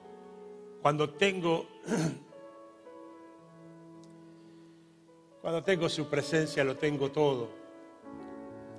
Cuando 0.82 1.12
tengo, 1.12 1.68
cuando 5.42 5.64
tengo 5.64 5.90
su 5.90 6.10
presencia, 6.10 6.64
lo 6.64 6.78
tengo 6.78 7.12
todo. 7.12 7.50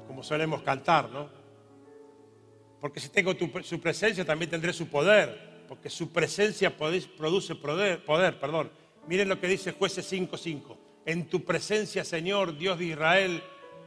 Como 0.06 0.22
solemos 0.22 0.62
cantar, 0.62 1.10
¿no? 1.10 1.28
Porque 2.80 3.00
si 3.00 3.08
tengo 3.08 3.32
su 3.62 3.80
presencia, 3.80 4.24
también 4.24 4.50
tendré 4.50 4.72
su 4.72 4.88
poder 4.88 5.54
porque 5.68 5.90
su 5.90 6.12
presencia 6.12 6.76
produce 6.76 7.54
poder, 7.54 8.04
poder 8.04 8.38
perdón. 8.38 8.70
Miren 9.06 9.28
lo 9.28 9.40
que 9.40 9.48
dice 9.48 9.72
jueces 9.72 10.10
5.5. 10.12 10.76
En 11.06 11.28
tu 11.28 11.44
presencia, 11.44 12.04
Señor, 12.04 12.56
Dios 12.56 12.78
de 12.78 12.86
Israel, 12.86 13.42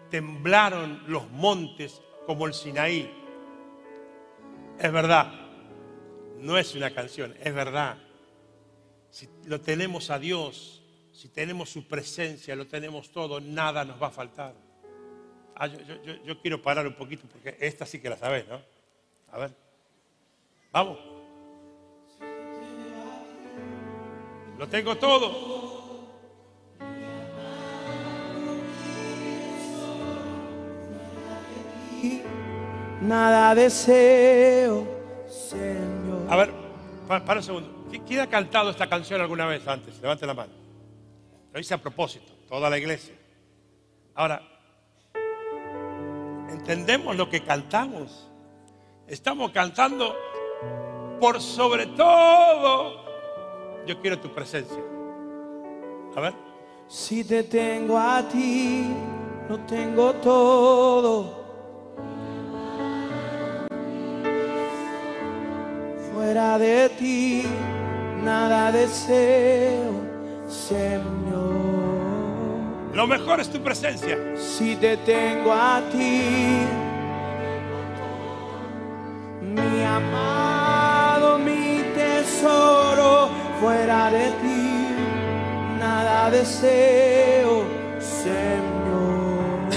temblaron 0.09 1.03
los 1.07 1.29
montes 1.31 2.01
como 2.25 2.45
el 2.45 2.53
Sinaí. 2.53 3.11
Es 4.79 4.91
verdad, 4.91 5.33
no 6.39 6.57
es 6.57 6.75
una 6.75 6.91
canción, 6.91 7.35
es 7.43 7.53
verdad. 7.53 7.97
Si 9.09 9.27
lo 9.45 9.59
tenemos 9.59 10.09
a 10.11 10.19
Dios, 10.19 10.83
si 11.11 11.29
tenemos 11.29 11.69
su 11.69 11.87
presencia, 11.87 12.55
lo 12.55 12.67
tenemos 12.67 13.11
todo, 13.11 13.41
nada 13.41 13.83
nos 13.83 14.01
va 14.01 14.07
a 14.07 14.11
faltar. 14.11 14.53
Ah, 15.55 15.65
yo, 15.65 16.23
yo 16.23 16.39
quiero 16.39 16.61
parar 16.61 16.85
un 16.85 16.93
poquito 16.93 17.27
porque 17.27 17.57
esta 17.59 17.85
sí 17.87 17.99
que 17.99 18.09
la 18.09 18.17
sabes, 18.17 18.47
¿no? 18.47 18.61
A 19.31 19.39
ver, 19.39 19.51
vamos. 20.71 20.99
Lo 24.59 24.67
tengo 24.67 24.95
todo. 24.97 25.57
Nada 33.07 33.55
deseo, 33.55 34.85
Señor. 35.29 36.27
A 36.29 36.35
ver, 36.35 36.51
para, 37.07 37.39
un 37.39 37.43
segundo. 37.43 37.85
¿Quién 38.05 38.19
ha 38.19 38.27
cantado 38.27 38.69
esta 38.69 38.89
canción 38.89 39.21
alguna 39.21 39.45
vez 39.45 39.65
antes? 39.65 40.01
Levante 40.01 40.25
la 40.25 40.33
mano. 40.33 40.51
Lo 41.53 41.59
hice 41.59 41.73
a 41.73 41.77
propósito, 41.77 42.33
toda 42.49 42.69
la 42.69 42.77
iglesia. 42.77 43.15
Ahora, 44.13 44.41
¿entendemos 46.49 47.15
lo 47.15 47.29
que 47.29 47.41
cantamos? 47.41 48.27
Estamos 49.07 49.51
cantando 49.51 50.13
por 51.21 51.39
sobre 51.39 51.85
todo 51.85 53.05
yo 53.85 54.01
quiero 54.01 54.19
tu 54.19 54.33
presencia. 54.33 54.83
A 56.13 56.19
ver. 56.19 56.33
Si 56.89 57.23
te 57.23 57.43
tengo 57.43 57.97
a 57.97 58.21
ti, 58.27 58.85
no 59.47 59.65
tengo 59.65 60.13
todo. 60.15 61.46
Fuera 66.27 66.59
de 66.59 66.89
ti, 66.99 67.43
nada 68.21 68.69
deseo, 68.69 69.93
Señor. 70.49 71.47
Lo 72.93 73.07
mejor 73.07 73.39
es 73.39 73.49
tu 73.49 73.61
presencia. 73.61 74.17
Si 74.35 74.75
te 74.75 74.97
tengo 74.97 75.53
a 75.53 75.81
ti, 75.89 76.65
mi 79.41 79.83
amado, 79.85 81.39
mi 81.39 81.81
tesoro 81.95 83.29
fuera 83.61 84.11
de 84.11 84.25
ti, 84.41 84.87
nada 85.79 86.29
deseo, 86.29 87.63
Señor. 87.99 89.71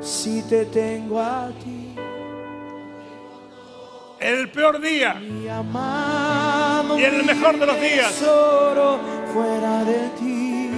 Si 0.00 0.42
te 0.42 0.64
tengo 0.66 1.18
a 1.18 1.48
ti. 1.60 1.67
En 4.28 4.34
el 4.40 4.50
peor 4.50 4.78
día 4.78 5.14
mi 5.14 5.46
y 5.46 7.04
en 7.04 7.14
el 7.14 7.24
mejor 7.24 7.58
de 7.58 7.64
los 7.64 7.80
días. 7.80 8.12
fuera 9.32 9.84
de 9.84 10.08
ti, 10.18 10.70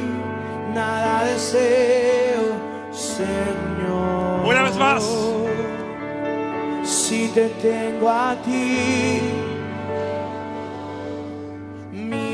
nada 0.73 1.25
deseo, 1.25 2.43
Señor. 2.93 4.47
Una 4.47 4.63
vez 4.63 4.77
más. 4.77 5.03
Si 6.85 7.27
te 7.35 7.49
tengo 7.61 8.09
a 8.09 8.37
ti 8.45 9.21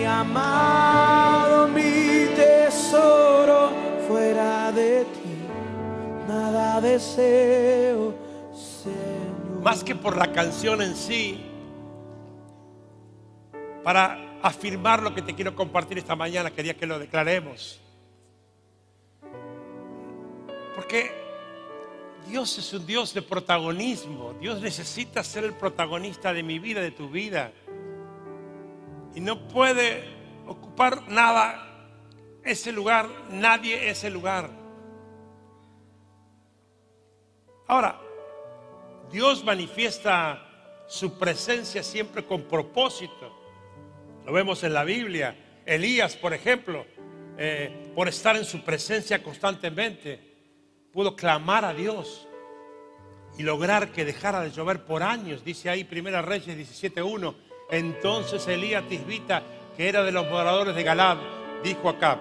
amado, 0.04 1.66
mi 1.68 2.28
tesoro, 2.36 3.70
fuera 4.06 4.70
de 4.70 5.04
ti, 5.04 5.36
nada 6.28 6.78
deseo. 6.82 8.25
Más 9.66 9.82
que 9.82 9.96
por 9.96 10.16
la 10.16 10.30
canción 10.30 10.80
en 10.80 10.94
sí, 10.94 11.40
para 13.82 14.38
afirmar 14.40 15.02
lo 15.02 15.12
que 15.12 15.22
te 15.22 15.34
quiero 15.34 15.56
compartir 15.56 15.98
esta 15.98 16.14
mañana, 16.14 16.52
quería 16.52 16.76
que 16.76 16.86
lo 16.86 17.00
declaremos. 17.00 17.80
Porque 20.76 21.10
Dios 22.28 22.56
es 22.58 22.72
un 22.74 22.86
Dios 22.86 23.12
de 23.12 23.22
protagonismo. 23.22 24.34
Dios 24.34 24.60
necesita 24.60 25.24
ser 25.24 25.42
el 25.42 25.54
protagonista 25.54 26.32
de 26.32 26.44
mi 26.44 26.60
vida, 26.60 26.80
de 26.80 26.92
tu 26.92 27.10
vida 27.10 27.50
y 29.16 29.20
no 29.20 29.48
puede 29.48 30.04
ocupar 30.46 31.08
nada 31.08 31.90
ese 32.44 32.70
lugar, 32.70 33.08
nadie 33.32 33.90
ese 33.90 34.10
lugar. 34.10 34.48
Ahora, 37.66 38.05
Dios 39.10 39.44
manifiesta 39.44 40.42
su 40.86 41.18
presencia 41.18 41.82
siempre 41.82 42.24
con 42.24 42.42
propósito. 42.42 43.32
Lo 44.24 44.32
vemos 44.32 44.62
en 44.64 44.74
la 44.74 44.84
Biblia. 44.84 45.36
Elías, 45.64 46.16
por 46.16 46.34
ejemplo, 46.34 46.86
eh, 47.38 47.92
por 47.94 48.08
estar 48.08 48.36
en 48.36 48.44
su 48.44 48.62
presencia 48.62 49.22
constantemente, 49.22 50.20
pudo 50.92 51.14
clamar 51.14 51.64
a 51.64 51.74
Dios 51.74 52.26
y 53.38 53.42
lograr 53.42 53.92
que 53.92 54.04
dejara 54.04 54.40
de 54.40 54.50
llover 54.50 54.84
por 54.84 55.02
años. 55.02 55.44
Dice 55.44 55.68
ahí 55.68 55.84
Primera 55.84 56.22
Reyes 56.22 56.56
17.1 56.56 57.46
entonces 57.70 58.46
Elías 58.46 58.88
Tisbita, 58.88 59.42
que 59.76 59.88
era 59.88 60.02
de 60.04 60.12
los 60.12 60.28
moradores 60.28 60.74
de 60.74 60.82
Galad, 60.82 61.18
dijo 61.64 61.88
acá, 61.88 62.20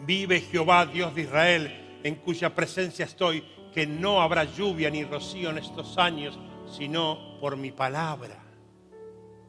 vive 0.00 0.40
Jehová, 0.40 0.86
Dios 0.86 1.14
de 1.14 1.22
Israel, 1.22 2.00
en 2.02 2.16
cuya 2.16 2.54
presencia 2.54 3.04
estoy, 3.04 3.44
que 3.76 3.86
no 3.86 4.22
habrá 4.22 4.44
lluvia 4.44 4.88
ni 4.88 5.04
rocío 5.04 5.50
en 5.50 5.58
estos 5.58 5.98
años, 5.98 6.38
sino 6.66 7.38
por 7.38 7.58
mi 7.58 7.72
palabra. 7.72 8.42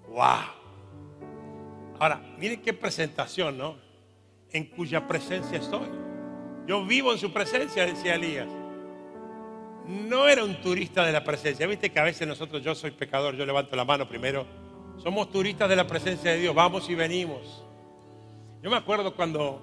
¡Wow! 0.10 1.98
Ahora, 1.98 2.22
miren 2.38 2.62
qué 2.62 2.74
presentación, 2.74 3.58
¿no? 3.58 3.78
En 4.52 4.66
cuya 4.66 5.08
presencia 5.08 5.58
estoy. 5.58 5.88
Yo 6.68 6.86
vivo 6.86 7.14
en 7.14 7.20
su 7.20 7.32
presencia, 7.32 7.86
decía 7.86 8.16
Elías. 8.16 8.50
No 9.88 10.28
era 10.28 10.44
un 10.44 10.62
turista 10.62 11.06
de 11.06 11.14
la 11.14 11.24
presencia. 11.24 11.66
Viste 11.66 11.90
que 11.90 12.00
a 12.00 12.04
veces 12.04 12.28
nosotros, 12.28 12.62
yo 12.62 12.76
soy 12.76 12.92
pecador, 12.92 13.38
yo 13.38 13.46
levanto 13.46 13.78
la 13.78 13.86
mano 13.86 14.10
primero 14.10 14.46
somos 14.98 15.30
turistas 15.30 15.70
de 15.70 15.76
la 15.76 15.86
presencia 15.86 16.32
de 16.32 16.40
Dios, 16.40 16.56
vamos 16.56 16.90
y 16.90 16.96
venimos. 16.96 17.64
Yo 18.62 18.70
me 18.70 18.78
acuerdo 18.78 19.16
cuando, 19.16 19.62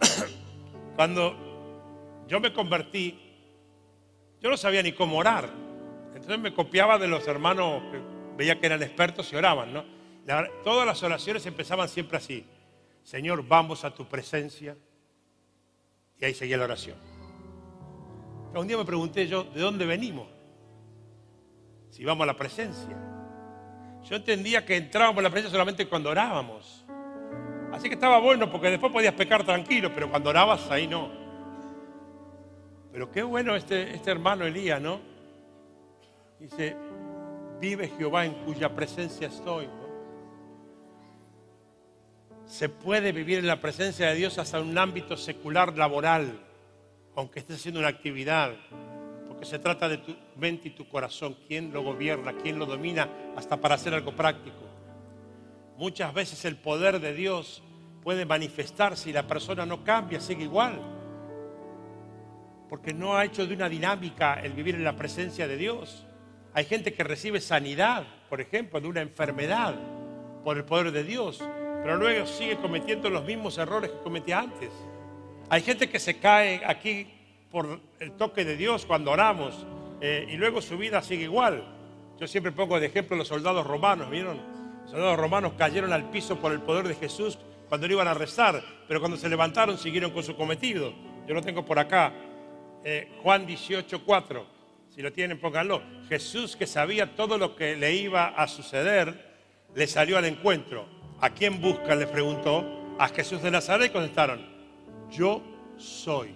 cuando 0.96 1.34
yo 2.28 2.40
me 2.40 2.52
convertí, 2.52 3.29
yo 4.40 4.50
no 4.50 4.56
sabía 4.56 4.82
ni 4.82 4.92
cómo 4.92 5.18
orar. 5.18 5.48
Entonces 6.14 6.38
me 6.38 6.54
copiaba 6.54 6.98
de 6.98 7.08
los 7.08 7.26
hermanos 7.28 7.82
que 7.90 8.00
veía 8.36 8.58
que 8.58 8.66
eran 8.66 8.82
expertos 8.82 9.32
y 9.32 9.36
oraban, 9.36 9.72
¿no? 9.72 10.00
todas 10.62 10.86
las 10.86 11.02
oraciones 11.02 11.44
empezaban 11.46 11.88
siempre 11.88 12.16
así. 12.16 12.46
Señor, 13.02 13.46
vamos 13.46 13.84
a 13.84 13.92
tu 13.92 14.06
presencia. 14.06 14.76
Y 16.20 16.24
ahí 16.24 16.34
seguía 16.34 16.56
la 16.56 16.64
oración. 16.64 16.96
un 18.54 18.66
día 18.66 18.76
me 18.76 18.84
pregunté 18.84 19.26
yo, 19.26 19.44
¿de 19.44 19.60
dónde 19.60 19.86
venimos? 19.86 20.28
Si 21.90 22.04
vamos 22.04 22.24
a 22.24 22.26
la 22.26 22.36
presencia. 22.36 22.96
Yo 24.08 24.16
entendía 24.16 24.64
que 24.64 24.76
entrábamos 24.76 25.18
en 25.18 25.24
la 25.24 25.30
presencia 25.30 25.50
solamente 25.50 25.88
cuando 25.88 26.10
orábamos. 26.10 26.84
Así 27.72 27.88
que 27.88 27.94
estaba 27.94 28.18
bueno 28.18 28.50
porque 28.50 28.70
después 28.70 28.92
podías 28.92 29.14
pecar 29.14 29.44
tranquilo, 29.44 29.90
pero 29.94 30.10
cuando 30.10 30.30
orabas 30.30 30.70
ahí 30.70 30.86
no. 30.86 31.19
Pero 32.92 33.10
qué 33.10 33.22
bueno 33.22 33.54
este, 33.54 33.94
este 33.94 34.10
hermano 34.10 34.44
Elías, 34.44 34.80
¿no? 34.80 35.00
Dice, 36.38 36.76
vive 37.60 37.88
Jehová 37.96 38.24
en 38.24 38.34
cuya 38.44 38.74
presencia 38.74 39.28
estoy. 39.28 39.68
Se 42.46 42.68
puede 42.68 43.12
vivir 43.12 43.38
en 43.38 43.46
la 43.46 43.60
presencia 43.60 44.08
de 44.08 44.16
Dios 44.16 44.38
hasta 44.38 44.60
un 44.60 44.76
ámbito 44.76 45.16
secular 45.16 45.76
laboral, 45.76 46.40
aunque 47.14 47.40
estés 47.40 47.56
haciendo 47.56 47.80
una 47.80 47.88
actividad 47.88 48.52
Porque 49.28 49.44
se 49.44 49.58
trata 49.58 49.88
de 49.88 49.98
tu 49.98 50.16
mente 50.36 50.68
y 50.68 50.70
tu 50.72 50.88
corazón, 50.88 51.36
quién 51.46 51.72
lo 51.72 51.82
gobierna, 51.82 52.32
quién 52.42 52.58
lo 52.58 52.66
domina, 52.66 53.08
hasta 53.36 53.56
para 53.56 53.76
hacer 53.76 53.94
algo 53.94 54.16
práctico. 54.16 54.56
Muchas 55.76 56.12
veces 56.12 56.44
el 56.44 56.56
poder 56.56 57.00
de 57.00 57.14
Dios 57.14 57.62
puede 58.02 58.26
manifestarse 58.26 59.10
y 59.10 59.12
la 59.12 59.26
persona 59.26 59.64
no 59.64 59.84
cambia, 59.84 60.20
sigue 60.20 60.44
igual. 60.44 60.99
Porque 62.70 62.94
no 62.94 63.16
ha 63.16 63.24
hecho 63.24 63.46
de 63.46 63.54
una 63.54 63.68
dinámica 63.68 64.34
el 64.34 64.52
vivir 64.52 64.76
en 64.76 64.84
la 64.84 64.96
presencia 64.96 65.46
de 65.48 65.56
Dios. 65.56 66.06
Hay 66.54 66.64
gente 66.64 66.94
que 66.94 67.04
recibe 67.04 67.40
sanidad, 67.40 68.04
por 68.28 68.40
ejemplo, 68.40 68.80
de 68.80 68.86
una 68.86 69.02
enfermedad 69.02 69.74
por 70.44 70.56
el 70.56 70.64
poder 70.64 70.92
de 70.92 71.04
Dios, 71.04 71.44
pero 71.82 71.96
luego 71.96 72.26
sigue 72.26 72.56
cometiendo 72.56 73.10
los 73.10 73.24
mismos 73.24 73.58
errores 73.58 73.90
que 73.90 73.98
cometía 73.98 74.38
antes. 74.38 74.70
Hay 75.48 75.62
gente 75.62 75.90
que 75.90 75.98
se 75.98 76.18
cae 76.18 76.62
aquí 76.64 77.08
por 77.50 77.80
el 77.98 78.12
toque 78.12 78.44
de 78.44 78.56
Dios 78.56 78.86
cuando 78.86 79.10
oramos 79.10 79.66
eh, 80.00 80.26
y 80.30 80.36
luego 80.36 80.62
su 80.62 80.78
vida 80.78 81.02
sigue 81.02 81.24
igual. 81.24 81.64
Yo 82.20 82.28
siempre 82.28 82.52
pongo 82.52 82.78
de 82.78 82.86
ejemplo 82.86 83.16
los 83.16 83.28
soldados 83.28 83.66
romanos, 83.66 84.10
¿vieron? 84.10 84.38
Los 84.82 84.92
soldados 84.92 85.18
romanos 85.18 85.54
cayeron 85.58 85.92
al 85.92 86.08
piso 86.10 86.36
por 86.38 86.52
el 86.52 86.60
poder 86.60 86.86
de 86.86 86.94
Jesús 86.94 87.38
cuando 87.68 87.86
lo 87.86 87.94
iban 87.94 88.08
a 88.08 88.14
rezar, 88.14 88.62
pero 88.86 89.00
cuando 89.00 89.16
se 89.16 89.28
levantaron 89.28 89.76
siguieron 89.78 90.12
con 90.12 90.22
su 90.22 90.36
cometido. 90.36 90.92
Yo 91.26 91.34
lo 91.34 91.42
tengo 91.42 91.64
por 91.64 91.78
acá, 91.78 92.12
eh, 92.84 93.12
Juan 93.22 93.46
18, 93.46 94.04
4. 94.04 94.46
Si 94.94 95.02
lo 95.02 95.12
tienen, 95.12 95.38
pónganlo. 95.38 95.82
Jesús 96.08 96.56
que 96.56 96.66
sabía 96.66 97.14
todo 97.14 97.38
lo 97.38 97.54
que 97.54 97.76
le 97.76 97.94
iba 97.94 98.28
a 98.28 98.48
suceder, 98.48 99.30
le 99.74 99.86
salió 99.86 100.18
al 100.18 100.24
encuentro. 100.24 100.86
¿A 101.20 101.30
quién 101.30 101.60
buscan? 101.60 101.98
Le 101.98 102.06
preguntó. 102.06 102.96
A 102.98 103.08
Jesús 103.08 103.42
de 103.42 103.50
Nazaret 103.50 103.92
contestaron, 103.92 104.46
yo 105.10 105.42
soy. 105.78 106.34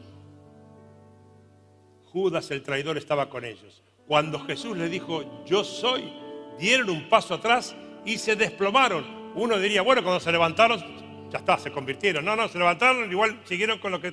Judas 2.06 2.50
el 2.50 2.62
traidor 2.62 2.96
estaba 2.96 3.28
con 3.28 3.44
ellos. 3.44 3.82
Cuando 4.06 4.38
Jesús 4.40 4.76
le 4.76 4.88
dijo, 4.88 5.44
yo 5.44 5.64
soy, 5.64 6.12
dieron 6.58 6.90
un 6.90 7.08
paso 7.08 7.34
atrás 7.34 7.74
y 8.04 8.18
se 8.18 8.36
desplomaron. 8.36 9.32
Uno 9.34 9.58
diría, 9.58 9.82
bueno, 9.82 10.02
cuando 10.02 10.20
se 10.20 10.30
levantaron, 10.30 10.80
ya 11.30 11.38
está, 11.38 11.58
se 11.58 11.72
convirtieron. 11.72 12.24
No, 12.24 12.36
no, 12.36 12.48
se 12.48 12.58
levantaron, 12.58 13.10
igual 13.10 13.40
siguieron 13.44 13.78
con 13.78 13.92
lo 13.92 14.00
que 14.00 14.12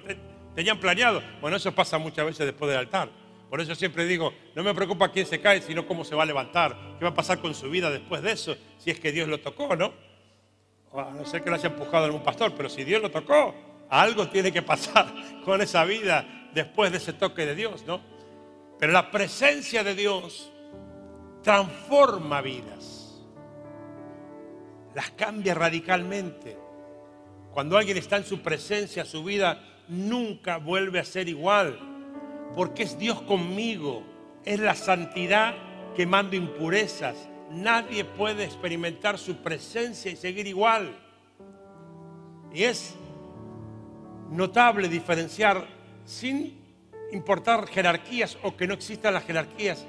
tenían 0.55 0.79
planeado. 0.79 1.21
Bueno, 1.39 1.57
eso 1.57 1.73
pasa 1.73 1.97
muchas 1.97 2.25
veces 2.25 2.45
después 2.45 2.69
del 2.69 2.79
altar. 2.79 3.09
Por 3.49 3.59
eso 3.59 3.75
siempre 3.75 4.05
digo, 4.05 4.33
no 4.55 4.63
me 4.63 4.73
preocupa 4.73 5.11
quién 5.11 5.25
se 5.25 5.41
cae, 5.41 5.61
sino 5.61 5.85
cómo 5.85 6.05
se 6.05 6.15
va 6.15 6.23
a 6.23 6.25
levantar. 6.25 6.77
¿Qué 6.97 7.03
va 7.03 7.11
a 7.11 7.13
pasar 7.13 7.39
con 7.39 7.53
su 7.53 7.69
vida 7.69 7.89
después 7.89 8.21
de 8.21 8.31
eso? 8.31 8.55
Si 8.77 8.91
es 8.91 8.99
que 8.99 9.11
Dios 9.11 9.27
lo 9.27 9.39
tocó, 9.39 9.75
¿no? 9.75 9.93
a 10.93 11.11
no 11.11 11.25
ser 11.25 11.43
que 11.43 11.49
lo 11.49 11.55
haya 11.55 11.69
empujado 11.69 12.05
algún 12.05 12.23
pastor, 12.23 12.53
pero 12.55 12.69
si 12.69 12.83
Dios 12.83 13.01
lo 13.01 13.09
tocó, 13.11 13.55
algo 13.89 14.27
tiene 14.27 14.51
que 14.51 14.61
pasar 14.61 15.13
con 15.45 15.61
esa 15.61 15.85
vida 15.85 16.49
después 16.53 16.91
de 16.91 16.97
ese 16.97 17.13
toque 17.13 17.45
de 17.45 17.55
Dios, 17.55 17.85
¿no? 17.85 18.01
Pero 18.77 18.91
la 18.91 19.11
presencia 19.11 19.83
de 19.83 19.95
Dios 19.95 20.51
transforma 21.43 22.41
vidas, 22.41 23.21
las 24.95 25.11
cambia 25.11 25.53
radicalmente. 25.53 26.57
Cuando 27.51 27.77
alguien 27.77 27.97
está 27.97 28.17
en 28.17 28.25
su 28.25 28.41
presencia, 28.41 29.05
su 29.05 29.23
vida 29.23 29.70
nunca 29.91 30.57
vuelve 30.57 30.99
a 30.99 31.03
ser 31.03 31.27
igual 31.27 31.77
porque 32.55 32.83
es 32.83 32.97
Dios 32.97 33.21
conmigo, 33.21 34.03
es 34.45 34.59
la 34.59 34.75
santidad 34.75 35.53
quemando 35.95 36.35
impurezas. 36.35 37.29
Nadie 37.49 38.05
puede 38.05 38.45
experimentar 38.45 39.17
su 39.17 39.37
presencia 39.37 40.11
y 40.11 40.15
seguir 40.15 40.47
igual. 40.47 40.97
Y 42.53 42.63
es 42.63 42.95
notable 44.29 44.87
diferenciar, 44.87 45.67
sin 46.05 46.57
importar 47.11 47.67
jerarquías 47.67 48.37
o 48.43 48.55
que 48.55 48.67
no 48.67 48.73
existan 48.73 49.13
las 49.13 49.25
jerarquías, 49.25 49.85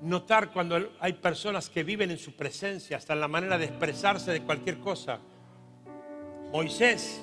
notar 0.00 0.50
cuando 0.52 0.92
hay 1.00 1.12
personas 1.14 1.68
que 1.68 1.84
viven 1.84 2.10
en 2.10 2.18
su 2.18 2.32
presencia, 2.32 2.96
hasta 2.96 3.12
en 3.12 3.20
la 3.20 3.28
manera 3.28 3.58
de 3.58 3.66
expresarse 3.66 4.32
de 4.32 4.42
cualquier 4.42 4.78
cosa. 4.78 5.18
Moisés 6.52 7.22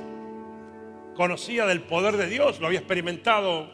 conocía 1.15 1.66
del 1.66 1.81
poder 1.81 2.18
de 2.18 2.27
Dios, 2.27 2.59
lo 2.59 2.68
había 2.68 2.79
experimentado 2.79 3.72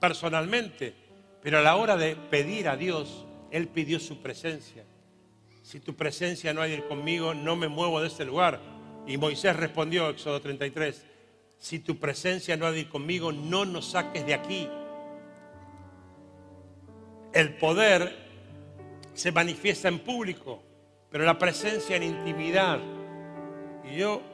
personalmente, 0.00 0.94
pero 1.42 1.58
a 1.58 1.62
la 1.62 1.76
hora 1.76 1.96
de 1.96 2.16
pedir 2.16 2.68
a 2.68 2.76
Dios, 2.76 3.24
Él 3.50 3.68
pidió 3.68 3.98
su 4.00 4.20
presencia. 4.20 4.84
Si 5.62 5.80
tu 5.80 5.94
presencia 5.94 6.52
no 6.52 6.60
hay 6.60 6.78
conmigo, 6.82 7.32
no 7.32 7.56
me 7.56 7.68
muevo 7.68 8.00
de 8.00 8.08
este 8.08 8.24
lugar. 8.24 8.60
Y 9.06 9.16
Moisés 9.16 9.56
respondió, 9.56 10.10
Éxodo 10.10 10.40
33, 10.40 11.06
si 11.58 11.78
tu 11.78 11.98
presencia 11.98 12.56
no 12.56 12.66
ha 12.66 12.72
conmigo, 12.90 13.32
no 13.32 13.64
nos 13.64 13.92
saques 13.92 14.26
de 14.26 14.34
aquí. 14.34 14.68
El 17.32 17.54
poder 17.56 18.14
se 19.14 19.32
manifiesta 19.32 19.88
en 19.88 20.00
público, 20.00 20.62
pero 21.10 21.24
la 21.24 21.38
presencia 21.38 21.96
en 21.96 22.02
intimidad. 22.02 22.80
Y 23.90 23.96
yo 23.96 24.33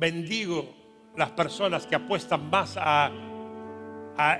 bendigo 0.00 0.74
las 1.16 1.30
personas 1.30 1.86
que 1.86 1.94
apuestan 1.94 2.48
más 2.48 2.76
a 2.76 3.12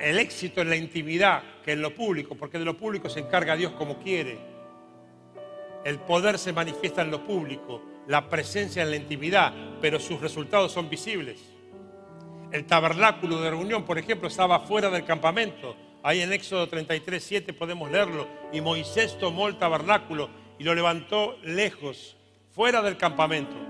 el 0.01 0.18
éxito 0.18 0.61
en 0.61 0.70
la 0.70 0.77
intimidad 0.77 1.42
que 1.64 1.73
en 1.73 1.83
lo 1.83 1.94
público, 1.94 2.35
porque 2.35 2.59
de 2.59 2.64
lo 2.64 2.77
público 2.77 3.09
se 3.09 3.20
encarga 3.20 3.57
Dios 3.57 3.73
como 3.73 3.99
quiere. 3.99 4.38
El 5.85 5.99
poder 6.01 6.38
se 6.38 6.53
manifiesta 6.53 7.03
en 7.03 7.11
lo 7.11 7.25
público, 7.25 7.83
la 8.07 8.29
presencia 8.29 8.83
en 8.83 8.90
la 8.90 8.96
intimidad, 8.96 9.53
pero 9.81 9.99
sus 9.99 10.20
resultados 10.20 10.73
son 10.73 10.90
visibles. 10.90 11.40
El 12.53 12.66
tabernáculo 12.66 13.40
de 13.40 13.51
reunión, 13.51 13.85
por 13.85 13.99
ejemplo, 13.99 14.29
estaba 14.29 14.61
fuera 14.61 14.90
del 14.90 15.05
campamento. 15.05 15.77
Ahí 16.03 16.20
en 16.20 16.33
Éxodo 16.33 16.68
33, 16.68 17.23
7 17.23 17.53
podemos 17.53 17.90
leerlo. 17.90 18.27
Y 18.53 18.61
Moisés 18.61 19.16
tomó 19.18 19.49
el 19.49 19.57
tabernáculo 19.57 20.29
y 20.59 20.64
lo 20.64 20.75
levantó 20.75 21.38
lejos, 21.42 22.16
fuera 22.51 22.83
del 22.83 22.96
campamento 22.96 23.69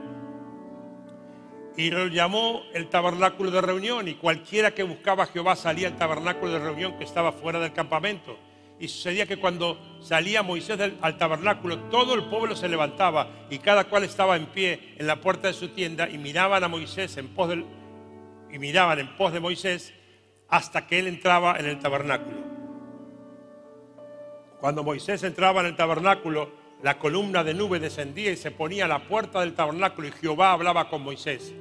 y 1.81 1.91
lo 1.91 2.09
llamó 2.09 2.65
el 2.75 2.91
tabernáculo 2.91 3.51
de 3.51 3.63
reunión 3.63 4.07
y 4.07 4.15
cualquiera 4.15 4.75
que 4.75 4.83
buscaba 4.83 5.25
a 5.25 5.27
Jehová 5.27 5.57
salía 5.57 5.89
al 5.89 5.97
tabernáculo 5.97 6.53
de 6.53 6.59
reunión 6.59 6.99
que 6.99 7.05
estaba 7.05 7.33
fuera 7.33 7.59
del 7.59 7.73
campamento. 7.73 8.39
Y 8.79 8.89
sucedía 8.89 9.25
que 9.25 9.39
cuando 9.39 9.79
salía 10.03 10.43
Moisés 10.43 10.79
al 11.01 11.17
tabernáculo, 11.17 11.79
todo 11.85 12.15
el 12.15 12.25
pueblo 12.25 12.55
se 12.55 12.69
levantaba 12.69 13.47
y 13.49 13.61
cada 13.61 13.85
cual 13.85 14.05
estaba 14.05 14.37
en 14.37 14.45
pie 14.47 14.95
en 14.99 15.07
la 15.07 15.23
puerta 15.23 15.49
de 15.49 15.55
su 15.55 15.69
tienda 15.69 16.07
y 16.11 16.19
miraban 16.19 16.63
a 16.63 16.69
Moisés 16.69 17.17
en 17.17 17.29
pos 17.29 17.49
del, 17.49 17.65
y 18.51 18.59
miraban 18.59 18.99
en 18.99 19.17
pos 19.17 19.33
de 19.33 19.41
Moisés 19.41 19.95
hasta 20.51 20.87
que 20.87 20.99
él 20.99 21.07
entraba 21.07 21.57
en 21.59 21.65
el 21.65 21.79
tabernáculo. 21.79 22.37
Cuando 24.61 24.83
Moisés 24.83 25.23
entraba 25.23 25.61
en 25.61 25.69
el 25.69 25.77
tabernáculo, 25.77 26.51
la 26.83 26.99
columna 26.99 27.43
de 27.43 27.55
nube 27.55 27.81
descendía 27.81 28.31
y 28.33 28.37
se 28.37 28.51
ponía 28.51 28.85
a 28.85 28.89
la 28.89 29.09
puerta 29.09 29.41
del 29.41 29.55
tabernáculo 29.55 30.09
y 30.09 30.13
Jehová 30.13 30.53
hablaba 30.53 30.91
con 30.91 31.03
Moisés. 31.03 31.55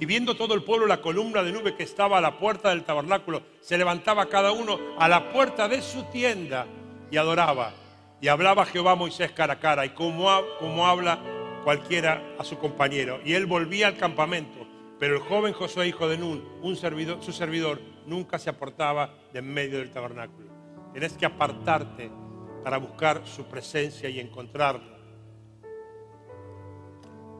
Y 0.00 0.06
viendo 0.06 0.36
todo 0.36 0.54
el 0.54 0.62
pueblo 0.62 0.86
la 0.86 1.00
columna 1.00 1.42
de 1.42 1.52
nube 1.52 1.74
que 1.74 1.82
estaba 1.82 2.18
a 2.18 2.20
la 2.20 2.38
puerta 2.38 2.70
del 2.70 2.84
tabernáculo, 2.84 3.42
se 3.60 3.76
levantaba 3.76 4.26
cada 4.26 4.52
uno 4.52 4.78
a 4.98 5.08
la 5.08 5.30
puerta 5.32 5.68
de 5.68 5.82
su 5.82 6.04
tienda 6.04 6.66
y 7.10 7.16
adoraba. 7.16 7.72
Y 8.20 8.28
hablaba 8.28 8.66
Jehová 8.66 8.94
Moisés 8.94 9.32
cara 9.32 9.54
a 9.54 9.60
cara, 9.60 9.86
y 9.86 9.90
como, 9.90 10.28
como 10.58 10.86
habla 10.86 11.18
cualquiera 11.64 12.34
a 12.38 12.44
su 12.44 12.58
compañero. 12.58 13.20
Y 13.24 13.34
él 13.34 13.46
volvía 13.46 13.88
al 13.88 13.96
campamento, 13.96 14.66
pero 14.98 15.14
el 15.14 15.20
joven 15.20 15.52
Josué, 15.52 15.88
hijo 15.88 16.08
de 16.08 16.18
Nun, 16.18 16.44
un 16.62 16.76
servidor, 16.76 17.22
su 17.22 17.32
servidor, 17.32 17.80
nunca 18.06 18.38
se 18.38 18.50
apartaba 18.50 19.14
de 19.32 19.40
en 19.40 19.52
medio 19.52 19.78
del 19.78 19.90
tabernáculo. 19.90 20.48
Tienes 20.92 21.12
que 21.12 21.26
apartarte 21.26 22.10
para 22.64 22.78
buscar 22.78 23.22
su 23.26 23.44
presencia 23.44 24.08
y 24.08 24.18
encontrarla. 24.18 24.98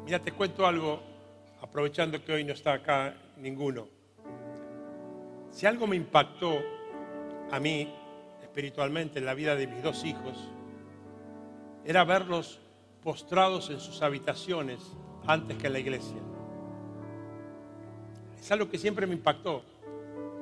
Mira, 0.04 0.20
te 0.20 0.32
cuento 0.32 0.66
algo, 0.66 1.02
aprovechando 1.68 2.24
que 2.24 2.32
hoy 2.32 2.44
no 2.44 2.54
está 2.54 2.72
acá 2.72 3.14
ninguno. 3.36 3.88
Si 5.50 5.66
algo 5.66 5.86
me 5.86 5.96
impactó 5.96 6.58
a 7.50 7.60
mí 7.60 7.92
espiritualmente 8.42 9.18
en 9.18 9.26
la 9.26 9.34
vida 9.34 9.54
de 9.54 9.66
mis 9.66 9.82
dos 9.82 10.04
hijos, 10.04 10.50
era 11.84 12.04
verlos 12.04 12.58
postrados 13.02 13.70
en 13.70 13.80
sus 13.80 14.02
habitaciones 14.02 14.80
antes 15.26 15.56
que 15.58 15.66
en 15.66 15.72
la 15.74 15.78
iglesia. 15.78 16.16
Es 18.40 18.50
algo 18.50 18.70
que 18.70 18.78
siempre 18.78 19.06
me 19.06 19.14
impactó. 19.14 19.62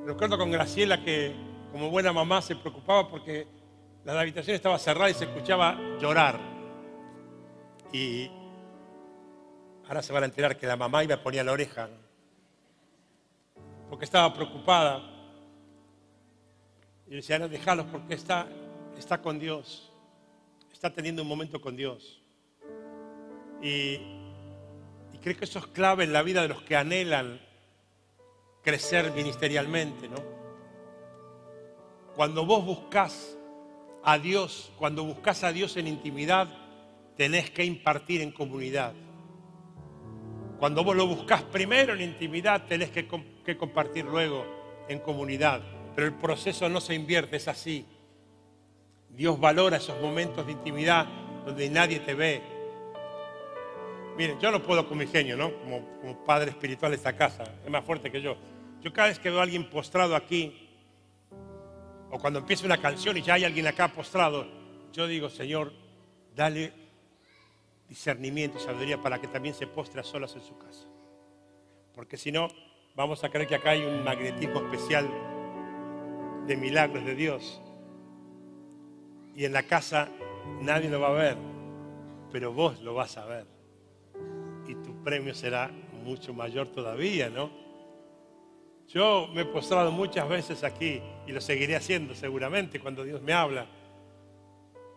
Recuerdo 0.05 0.37
con 0.37 0.51
Graciela 0.51 1.03
que 1.03 1.35
como 1.71 1.89
buena 1.89 2.13
mamá 2.13 2.41
se 2.41 2.55
preocupaba 2.55 3.09
porque 3.09 3.47
la 4.05 4.19
habitación 4.19 4.55
estaba 4.55 4.79
cerrada 4.79 5.09
y 5.09 5.13
se 5.13 5.25
escuchaba 5.25 5.77
llorar. 5.99 6.39
Y 7.91 8.29
ahora 9.87 10.01
se 10.01 10.11
van 10.11 10.23
a 10.23 10.25
enterar 10.25 10.57
que 10.57 10.67
la 10.67 10.75
mamá 10.75 11.03
iba 11.03 11.15
a 11.15 11.23
poner 11.23 11.45
la 11.45 11.53
oreja, 11.53 11.89
porque 13.89 14.05
estaba 14.05 14.33
preocupada. 14.33 15.01
Y 17.07 17.15
decía, 17.15 17.39
no, 17.39 17.47
déjalos 17.47 17.85
porque 17.85 18.15
está, 18.15 18.47
está 18.97 19.21
con 19.21 19.39
Dios, 19.39 19.93
está 20.73 20.89
teniendo 20.91 21.21
un 21.21 21.27
momento 21.27 21.61
con 21.61 21.77
Dios. 21.77 22.21
Y, 23.61 23.93
y 25.13 25.17
creo 25.21 25.37
que 25.37 25.45
eso 25.45 25.59
es 25.59 25.67
clave 25.67 26.03
en 26.03 26.11
la 26.11 26.21
vida 26.21 26.41
de 26.41 26.49
los 26.49 26.61
que 26.63 26.75
anhelan 26.75 27.39
crecer 28.61 29.11
ministerialmente, 29.13 30.09
¿no? 30.09 30.21
Cuando 32.13 32.45
vos 32.45 32.65
buscas 32.65 33.37
a 34.03 34.17
Dios, 34.19 34.71
cuando 34.77 35.05
buscas 35.05 35.43
a 35.45 35.53
Dios 35.53 35.77
en 35.77 35.87
intimidad, 35.87 36.49
tenés 37.15 37.49
que 37.51 37.63
impartir 37.63 38.21
en 38.21 38.31
comunidad. 38.31 38.93
Cuando 40.59 40.83
vos 40.83 40.95
lo 40.95 41.05
buscas 41.05 41.43
primero 41.43 41.93
en 41.93 42.01
intimidad, 42.01 42.65
tenés 42.65 42.89
que, 42.89 43.07
compartir 43.57 44.05
luego 44.05 44.45
en 44.87 44.99
comunidad. 44.99 45.61
Pero 45.95 46.07
el 46.07 46.13
proceso 46.13 46.67
no 46.67 46.81
se 46.81 46.95
invierte, 46.95 47.37
es 47.37 47.47
así. 47.47 47.85
Dios 49.09 49.39
valora 49.39 49.77
esos 49.77 49.99
momentos 50.01 50.45
de 50.45 50.53
intimidad 50.53 51.05
donde 51.45 51.69
nadie 51.69 51.99
te 51.99 52.13
ve. 52.15 52.41
Miren, 54.17 54.39
yo 54.39 54.51
no 54.51 54.63
puedo 54.63 54.87
con 54.87 54.97
mi 54.97 55.05
genio, 55.05 55.37
¿no? 55.37 55.53
Como, 55.59 55.99
como 56.01 56.25
padre 56.25 56.51
espiritual 56.51 56.91
de 56.91 56.97
esta 56.97 57.15
casa, 57.15 57.43
es 57.63 57.69
más 57.69 57.85
fuerte 57.85 58.11
que 58.11 58.19
yo. 58.19 58.35
Yo 58.81 58.91
cada 58.91 59.09
vez 59.09 59.19
que 59.19 59.29
veo 59.29 59.39
a 59.39 59.43
alguien 59.43 59.69
postrado 59.69 60.15
aquí, 60.15 60.67
o 62.09 62.17
cuando 62.17 62.39
empieza 62.39 62.65
una 62.65 62.79
canción 62.79 63.15
y 63.17 63.21
ya 63.21 63.35
hay 63.35 63.43
alguien 63.43 63.67
acá 63.67 63.89
postrado, 63.89 64.47
yo 64.91 65.05
digo, 65.05 65.29
Señor, 65.29 65.71
dale 66.35 66.86
discernimiento 67.87 68.57
y 68.57 68.61
sabiduría 68.61 69.01
para 69.01 69.19
que 69.19 69.27
también 69.27 69.55
se 69.55 69.67
postre 69.67 70.01
a 70.01 70.03
solas 70.03 70.35
en 70.35 70.41
su 70.41 70.57
casa. 70.57 70.85
Porque 71.93 72.17
si 72.17 72.31
no, 72.31 72.47
vamos 72.95 73.23
a 73.23 73.29
creer 73.29 73.47
que 73.47 73.55
acá 73.55 73.71
hay 73.71 73.83
un 73.83 74.03
magnetismo 74.03 74.59
especial 74.61 75.09
de 76.45 76.57
milagros 76.57 77.05
de 77.05 77.15
Dios. 77.15 77.61
Y 79.35 79.45
en 79.45 79.53
la 79.53 79.63
casa 79.63 80.09
nadie 80.61 80.89
lo 80.89 80.99
va 80.99 81.09
a 81.09 81.11
ver, 81.11 81.37
pero 82.31 82.53
vos 82.53 82.81
lo 82.81 82.93
vas 82.93 83.17
a 83.17 83.25
ver. 83.25 83.45
Y 84.67 84.75
tu 84.75 85.03
premio 85.03 85.33
será 85.33 85.71
mucho 86.03 86.33
mayor 86.33 86.67
todavía, 86.67 87.29
¿no? 87.29 87.49
Yo 88.87 89.27
me 89.33 89.41
he 89.41 89.45
postrado 89.45 89.91
muchas 89.91 90.27
veces 90.29 90.63
aquí 90.63 91.01
y 91.25 91.31
lo 91.31 91.41
seguiré 91.41 91.75
haciendo 91.75 92.15
seguramente 92.15 92.79
cuando 92.79 93.03
Dios 93.03 93.21
me 93.21 93.33
habla 93.33 93.67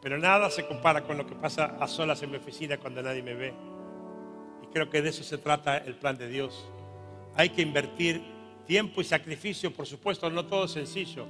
pero 0.02 0.18
nada 0.18 0.50
se 0.50 0.66
compara 0.66 1.02
con 1.02 1.18
lo 1.18 1.26
que 1.26 1.34
pasa 1.34 1.76
a 1.78 1.86
solas 1.86 2.22
en 2.22 2.30
mi 2.30 2.38
oficina 2.38 2.78
cuando 2.78 3.02
nadie 3.02 3.22
me 3.22 3.34
ve. 3.34 3.52
Y 4.62 4.66
creo 4.72 4.88
que 4.88 5.02
de 5.02 5.10
eso 5.10 5.22
se 5.22 5.38
trata 5.38 5.76
el 5.78 5.94
plan 5.94 6.16
de 6.16 6.28
Dios. 6.28 6.66
Hay 7.34 7.50
que 7.50 7.62
invertir 7.62 8.22
tiempo 8.66 9.00
y 9.00 9.04
sacrificio, 9.04 9.72
por 9.72 9.86
supuesto, 9.86 10.30
no 10.30 10.46
todo 10.46 10.66
sencillo. 10.68 11.26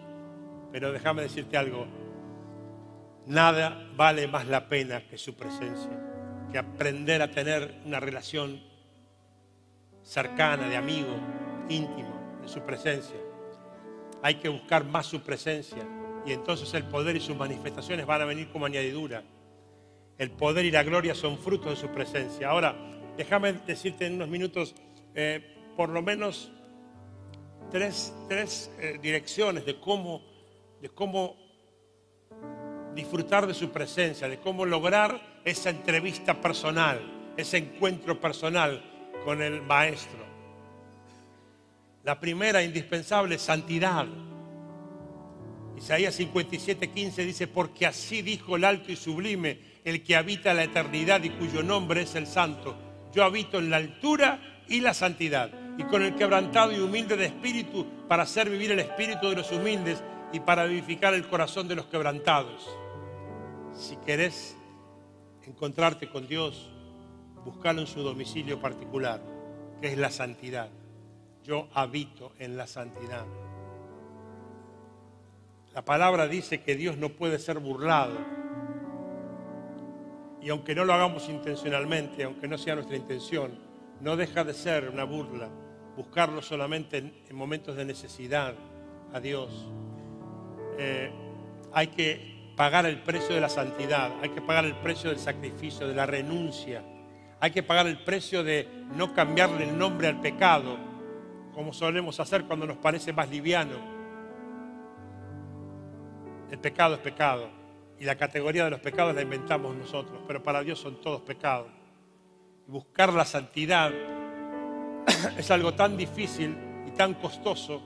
Pero 0.70 0.92
déjame 0.92 1.22
decirte 1.22 1.56
algo. 1.56 1.86
Nada 3.26 3.88
vale 3.96 4.28
más 4.28 4.46
la 4.46 4.68
pena 4.68 5.06
que 5.08 5.18
su 5.18 5.34
presencia, 5.34 5.90
que 6.50 6.58
aprender 6.58 7.22
a 7.22 7.30
tener 7.30 7.80
una 7.84 7.98
relación 7.98 8.62
cercana, 10.02 10.68
de 10.68 10.76
amigo, 10.76 11.16
íntimo, 11.68 12.38
de 12.40 12.48
su 12.48 12.60
presencia. 12.60 13.16
Hay 14.22 14.36
que 14.36 14.48
buscar 14.48 14.84
más 14.84 15.06
su 15.06 15.20
presencia 15.20 15.99
y 16.26 16.32
entonces 16.32 16.72
el 16.74 16.84
poder 16.84 17.16
y 17.16 17.20
sus 17.20 17.36
manifestaciones 17.36 18.06
van 18.06 18.22
a 18.22 18.24
venir 18.24 18.48
como 18.50 18.66
añadidura. 18.66 19.22
El 20.18 20.30
poder 20.30 20.64
y 20.64 20.70
la 20.70 20.82
gloria 20.82 21.14
son 21.14 21.38
frutos 21.38 21.70
de 21.70 21.76
su 21.76 21.88
presencia. 21.88 22.50
Ahora, 22.50 22.76
déjame 23.16 23.52
decirte 23.52 24.06
en 24.06 24.14
unos 24.14 24.28
minutos 24.28 24.74
eh, 25.14 25.72
por 25.76 25.88
lo 25.88 26.02
menos 26.02 26.50
tres, 27.70 28.70
eh, 28.78 28.98
direcciones 29.00 29.64
de 29.64 29.78
cómo, 29.80 30.22
de 30.80 30.88
cómo 30.88 31.36
disfrutar 32.94 33.46
de 33.46 33.54
su 33.54 33.70
presencia, 33.70 34.28
de 34.28 34.38
cómo 34.38 34.66
lograr 34.66 35.40
esa 35.44 35.70
entrevista 35.70 36.40
personal, 36.40 37.32
ese 37.36 37.58
encuentro 37.58 38.20
personal 38.20 38.82
con 39.24 39.40
el 39.40 39.62
Maestro. 39.62 40.20
La 42.02 42.18
primera 42.18 42.62
indispensable 42.62 43.38
santidad. 43.38 44.06
Isaías 45.80 46.14
57, 46.14 46.90
15 46.90 47.24
dice, 47.24 47.46
porque 47.46 47.86
así 47.86 48.20
dijo 48.20 48.56
el 48.56 48.64
alto 48.64 48.92
y 48.92 48.96
sublime, 48.96 49.58
el 49.82 50.02
que 50.02 50.14
habita 50.14 50.52
la 50.52 50.64
eternidad 50.64 51.22
y 51.24 51.30
cuyo 51.30 51.62
nombre 51.62 52.02
es 52.02 52.14
el 52.16 52.26
santo. 52.26 52.76
Yo 53.14 53.24
habito 53.24 53.58
en 53.58 53.70
la 53.70 53.78
altura 53.78 54.62
y 54.68 54.80
la 54.80 54.92
santidad, 54.92 55.50
y 55.78 55.84
con 55.84 56.02
el 56.02 56.14
quebrantado 56.16 56.72
y 56.72 56.80
humilde 56.80 57.16
de 57.16 57.26
espíritu, 57.26 57.86
para 58.08 58.24
hacer 58.24 58.50
vivir 58.50 58.72
el 58.72 58.80
espíritu 58.80 59.30
de 59.30 59.36
los 59.36 59.50
humildes 59.52 60.02
y 60.34 60.40
para 60.40 60.66
vivificar 60.66 61.14
el 61.14 61.26
corazón 61.26 61.66
de 61.66 61.76
los 61.76 61.86
quebrantados. 61.86 62.68
Si 63.72 63.96
querés 63.96 64.54
encontrarte 65.46 66.10
con 66.10 66.28
Dios, 66.28 66.70
buscalo 67.42 67.80
en 67.80 67.86
su 67.86 68.02
domicilio 68.02 68.60
particular, 68.60 69.22
que 69.80 69.88
es 69.88 69.96
la 69.96 70.10
santidad. 70.10 70.68
Yo 71.42 71.68
habito 71.72 72.32
en 72.38 72.58
la 72.58 72.66
santidad. 72.66 73.24
La 75.74 75.84
palabra 75.84 76.26
dice 76.26 76.62
que 76.62 76.74
Dios 76.74 76.96
no 76.96 77.10
puede 77.10 77.38
ser 77.38 77.58
burlado. 77.58 78.18
Y 80.42 80.48
aunque 80.48 80.74
no 80.74 80.84
lo 80.84 80.94
hagamos 80.94 81.28
intencionalmente, 81.28 82.24
aunque 82.24 82.48
no 82.48 82.58
sea 82.58 82.74
nuestra 82.74 82.96
intención, 82.96 83.58
no 84.00 84.16
deja 84.16 84.42
de 84.42 84.54
ser 84.54 84.88
una 84.88 85.04
burla 85.04 85.50
buscarlo 85.96 86.40
solamente 86.40 86.96
en, 86.96 87.36
momentos 87.36 87.76
de 87.76 87.84
necesidad 87.84 88.54
a 89.12 89.20
Dios. 89.20 89.68
Eh, 90.78 91.10
hay 91.72 91.88
que 91.88 92.52
pagar 92.56 92.86
el 92.86 93.02
precio 93.02 93.34
de 93.34 93.40
la 93.40 93.50
santidad, 93.50 94.12
hay 94.22 94.30
que 94.30 94.40
pagar 94.40 94.64
el 94.64 94.76
precio 94.76 95.10
del 95.10 95.18
sacrificio, 95.18 95.86
de 95.86 95.94
la 95.94 96.06
renuncia, 96.06 96.82
hay 97.38 97.50
que 97.50 97.62
pagar 97.62 97.86
el 97.86 98.02
precio 98.02 98.42
de 98.42 98.66
no 98.96 99.14
cambiarle 99.14 99.68
el 99.68 99.78
nombre 99.78 100.08
al 100.08 100.20
pecado, 100.22 100.78
como 101.52 101.72
solemos 101.74 102.18
hacer 102.18 102.44
cuando 102.44 102.66
nos 102.66 102.78
parece 102.78 103.12
más 103.12 103.28
liviano 103.28 103.99
el 106.50 106.58
pecado 106.58 106.94
es 106.94 107.00
pecado. 107.00 107.48
Y 107.98 108.04
la 108.04 108.16
categoría 108.16 108.64
de 108.64 108.70
los 108.70 108.80
pecados 108.80 109.14
la 109.14 109.22
inventamos 109.22 109.76
nosotros, 109.76 110.22
pero 110.26 110.42
para 110.42 110.62
Dios 110.62 110.78
son 110.78 111.00
todos 111.00 111.20
pecados. 111.20 111.68
Buscar 112.66 113.12
la 113.12 113.24
santidad 113.24 113.92
es 115.38 115.50
algo 115.50 115.74
tan 115.74 115.96
difícil 115.96 116.56
y 116.86 116.90
tan 116.92 117.14
costoso 117.14 117.82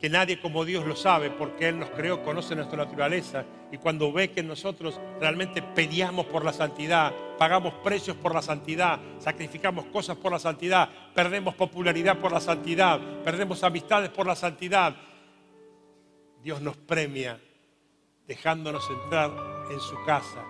que 0.00 0.08
nadie 0.08 0.40
como 0.40 0.64
Dios 0.64 0.86
lo 0.86 0.96
sabe 0.96 1.30
porque 1.30 1.68
Él 1.68 1.78
nos 1.78 1.90
creó, 1.90 2.22
conoce 2.22 2.54
nuestra 2.54 2.78
naturaleza. 2.78 3.44
Y 3.70 3.76
cuando 3.76 4.10
ve 4.12 4.30
que 4.30 4.42
nosotros 4.42 4.98
realmente 5.20 5.60
peleamos 5.60 6.24
por 6.26 6.44
la 6.44 6.52
santidad, 6.52 7.12
pagamos 7.36 7.74
precios 7.84 8.16
por 8.16 8.34
la 8.34 8.40
santidad, 8.40 8.98
sacrificamos 9.18 9.86
cosas 9.86 10.16
por 10.16 10.32
la 10.32 10.38
santidad, 10.38 10.88
perdemos 11.14 11.54
popularidad 11.54 12.16
por 12.18 12.32
la 12.32 12.40
santidad, 12.40 12.98
perdemos 13.24 13.62
amistades 13.62 14.08
por 14.08 14.26
la 14.26 14.36
santidad, 14.36 14.96
Dios 16.42 16.62
nos 16.62 16.76
premia 16.76 17.38
dejándonos 18.28 18.88
entrar 18.90 19.32
en 19.70 19.80
su 19.80 19.96
casa, 20.04 20.44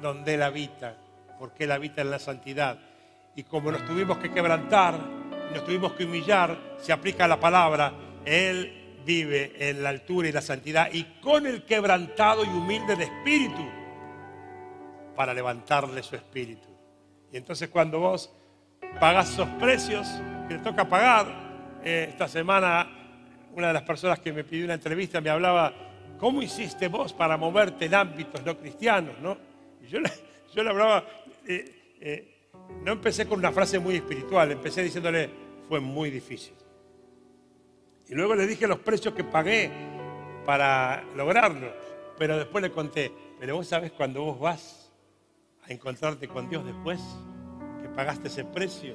donde 0.00 0.34
Él 0.34 0.42
habita, 0.42 0.96
porque 1.38 1.64
Él 1.64 1.72
habita 1.72 2.02
en 2.02 2.10
la 2.10 2.18
santidad. 2.18 2.78
Y 3.34 3.44
como 3.44 3.72
nos 3.72 3.84
tuvimos 3.86 4.18
que 4.18 4.30
quebrantar, 4.30 4.98
nos 5.52 5.64
tuvimos 5.64 5.94
que 5.94 6.04
humillar, 6.04 6.76
se 6.78 6.92
aplica 6.92 7.26
la 7.26 7.40
palabra, 7.40 7.94
Él 8.26 9.00
vive 9.04 9.52
en 9.58 9.82
la 9.82 9.88
altura 9.88 10.28
y 10.28 10.32
la 10.32 10.42
santidad 10.42 10.88
y 10.92 11.02
con 11.20 11.46
el 11.46 11.64
quebrantado 11.64 12.44
y 12.44 12.48
humilde 12.48 12.94
de 12.94 13.04
espíritu 13.04 13.68
para 15.16 15.34
levantarle 15.34 16.02
su 16.02 16.14
espíritu. 16.14 16.68
Y 17.32 17.38
entonces 17.38 17.68
cuando 17.68 17.98
vos 17.98 18.32
pagas 19.00 19.30
esos 19.30 19.48
precios 19.58 20.06
que 20.48 20.56
te 20.56 20.62
toca 20.62 20.88
pagar, 20.88 21.80
eh, 21.82 22.06
esta 22.10 22.28
semana 22.28 22.88
una 23.54 23.68
de 23.68 23.72
las 23.72 23.82
personas 23.82 24.20
que 24.20 24.32
me 24.32 24.44
pidió 24.44 24.64
una 24.64 24.74
entrevista 24.74 25.20
me 25.20 25.30
hablaba 25.30 25.72
¿cómo 26.22 26.40
hiciste 26.40 26.86
vos 26.86 27.12
para 27.12 27.36
moverte 27.36 27.86
en 27.86 27.96
ámbitos 27.96 28.44
no 28.44 28.56
cristianos? 28.56 29.18
¿no? 29.20 29.36
yo, 29.88 29.98
le, 29.98 30.70
hablaba, 30.70 31.04
eh, 31.48 31.96
eh, 32.00 32.48
no 32.84 32.92
empecé 32.92 33.26
con 33.26 33.40
una 33.40 33.50
frase 33.50 33.80
muy 33.80 33.96
espiritual, 33.96 34.52
empecé 34.52 34.84
diciéndole, 34.84 35.28
fue 35.68 35.80
muy 35.80 36.10
difícil. 36.10 36.54
Y 38.08 38.14
luego 38.14 38.36
le 38.36 38.46
dije 38.46 38.68
los 38.68 38.78
precios 38.78 39.14
que 39.14 39.24
pagué 39.24 39.68
para 40.46 41.02
lograrlo, 41.16 41.72
pero 42.16 42.38
después 42.38 42.62
le 42.62 42.70
conté, 42.70 43.10
pero 43.40 43.56
vos 43.56 43.66
sabes 43.66 43.90
cuando 43.90 44.22
vos 44.22 44.38
vas 44.38 44.92
a 45.64 45.72
encontrarte 45.72 46.28
con 46.28 46.48
Dios 46.48 46.64
después, 46.64 47.00
que 47.82 47.88
pagaste 47.88 48.28
ese 48.28 48.44
precio, 48.44 48.94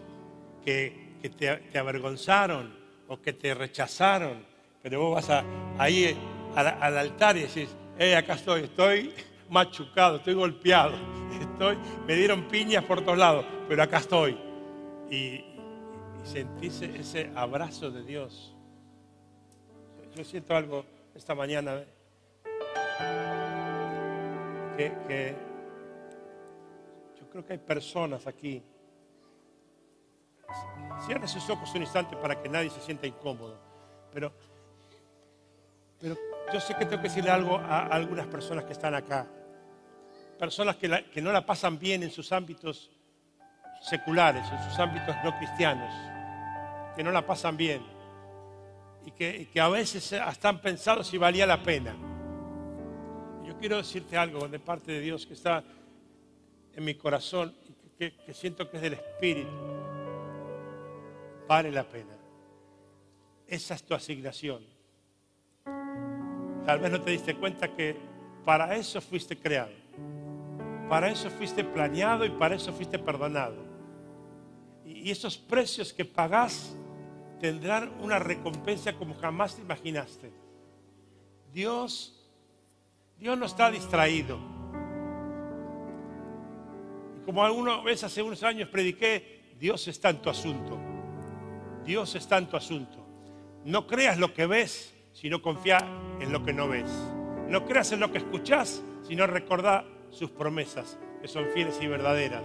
que, 0.64 1.18
te, 1.22 1.58
te, 1.58 1.78
avergonzaron 1.78 2.74
o 3.10 3.22
que 3.22 3.34
te 3.34 3.54
rechazaron, 3.54 4.46
pero 4.82 5.02
vos 5.02 5.16
vas 5.16 5.30
a, 5.30 5.44
ahí 5.78 6.16
al, 6.58 6.98
altar 6.98 7.38
y 7.38 7.42
decís, 7.42 7.70
hey, 8.00 8.14
acá 8.14 8.34
estoy, 8.34 8.64
estoy 8.64 9.14
machucado, 9.50 10.18
estoy 10.18 10.34
golpeado, 10.34 10.96
estoy, 11.40 11.78
me 12.06 12.16
dieron 12.16 12.48
piñas 12.48 12.84
por 12.84 13.02
todos 13.02 13.18
lados, 13.18 13.46
pero 13.68 13.84
acá 13.84 13.98
estoy. 13.98 14.38
Y, 15.10 15.44
sentís 16.24 16.82
ese 16.82 17.32
abrazo 17.36 17.90
de 17.90 18.04
Dios. 18.04 18.54
Yo 20.14 20.26
siento 20.26 20.58
algo 20.58 20.84
esta 21.16 21.34
mañana 21.34 21.86
que, 24.76 24.92
que 25.08 25.36
yo 27.18 27.30
creo 27.30 27.46
que 27.46 27.54
hay 27.54 27.60
personas 27.60 28.28
aquí. 28.28 28.62
Cierra 31.06 31.28
sus 31.28 31.50
ojos 31.50 31.74
un 31.76 31.84
instante 31.84 32.18
para 32.18 32.42
que 32.42 32.50
nadie 32.50 32.72
se 32.72 32.82
sienta 32.82 33.08
incómodo. 33.08 33.58
Pero, 34.12 34.34
pero 36.02 36.18
yo 36.54 36.60
sé 36.60 36.76
que 36.76 36.86
tengo 36.86 37.02
que 37.02 37.10
decirle 37.10 37.32
algo 37.32 37.58
a 37.58 37.88
algunas 37.88 38.28
personas 38.28 38.64
que 38.66 38.74
están 38.74 38.96
acá. 38.96 39.28
Personas 40.40 40.76
que, 40.76 41.22
no 41.22 41.32
la 41.32 41.46
pasan 41.46 41.80
bien 41.80 42.04
en 42.04 42.12
sus 42.12 42.32
ámbitos 42.32 42.92
seculares, 43.82 44.44
en 44.52 44.70
sus 44.70 44.80
ámbitos 44.80 45.16
no 45.24 45.36
cristianos. 45.38 45.94
Que 46.96 47.04
no 47.04 47.12
la 47.12 47.26
pasan 47.26 47.58
bien. 47.58 47.82
Y 49.06 49.12
que, 49.12 49.60
a 49.60 49.68
veces 49.70 50.14
hasta 50.14 50.50
han 50.50 50.62
pensado 50.62 51.04
si 51.04 51.18
valía 51.18 51.46
la 51.46 51.62
pena. 51.62 51.96
Yo 53.44 53.58
quiero 53.58 53.78
decirte 53.78 54.18
algo 54.18 54.48
de 54.48 54.60
parte 54.60 54.92
de 54.92 55.02
Dios 55.02 55.26
que 55.26 55.34
está 55.34 55.64
en 56.74 56.84
mi 56.84 56.96
corazón 56.96 57.56
que, 57.98 58.14
que 58.14 58.34
siento 58.34 58.70
que 58.70 58.78
es 58.78 58.84
del 58.84 58.94
Espíritu. 58.94 59.50
Vale 61.48 61.72
la 61.72 61.84
pena. 61.84 62.14
Esa 63.48 63.74
es 63.74 63.84
tu 63.84 63.94
asignación. 63.94 64.77
Tal 66.68 66.80
vez 66.80 66.92
no 66.92 67.02
te 67.02 67.12
diste 67.12 67.34
cuenta 67.34 67.74
que 67.74 67.96
para 68.44 68.76
eso 68.76 69.00
fuiste 69.00 69.38
creado. 69.38 69.72
Para 70.90 71.10
eso 71.10 71.30
fuiste 71.30 71.64
planeado 71.64 72.26
y 72.26 72.30
para 72.30 72.56
eso 72.56 72.74
fuiste 72.74 73.00
perdonado. 73.00 73.56
Y 74.84 75.10
esos 75.10 75.38
precios 75.38 75.94
que 75.94 76.04
pagás 76.04 76.76
tendrán 77.40 77.94
una 78.02 78.20
recompensa 78.20 78.92
como 78.92 79.16
jamás 79.16 79.56
te 79.56 79.62
imaginaste. 79.62 80.30
Dios, 81.54 82.30
Dios 83.18 83.38
no 83.38 83.46
está 83.46 83.72
distraído. 83.72 84.38
Y 87.16 87.26
como 87.26 87.46
alguna 87.46 87.80
vez 87.80 88.04
hace 88.04 88.22
unos 88.22 88.44
años 88.44 88.68
prediqué, 88.68 89.54
Dios 89.58 89.88
está 89.88 90.10
en 90.10 90.22
tu 90.22 90.30
asunto. 90.30 90.78
Dios 91.86 92.14
está 92.16 92.38
en 92.38 92.48
tu 92.48 92.58
asunto. 92.58 93.08
No 93.64 93.88
creas 93.88 94.18
lo 94.18 94.34
que 94.34 94.46
ves, 94.46 94.97
sino 95.20 95.42
confía 95.42 95.80
en 96.22 96.32
lo 96.32 96.44
que 96.46 96.54
no 96.54 96.68
ves. 96.68 96.90
No 97.50 97.66
creas 97.66 97.92
en 97.92 98.00
lo 98.00 98.12
que 98.12 98.20
escuchás, 98.20 98.84
sino 99.08 99.26
recordá 99.26 99.84
sus 100.12 100.30
promesas, 100.30 100.98
que 101.22 101.28
son 101.28 101.46
fieles 101.56 101.80
y 101.82 101.88
verdaderas. 101.88 102.44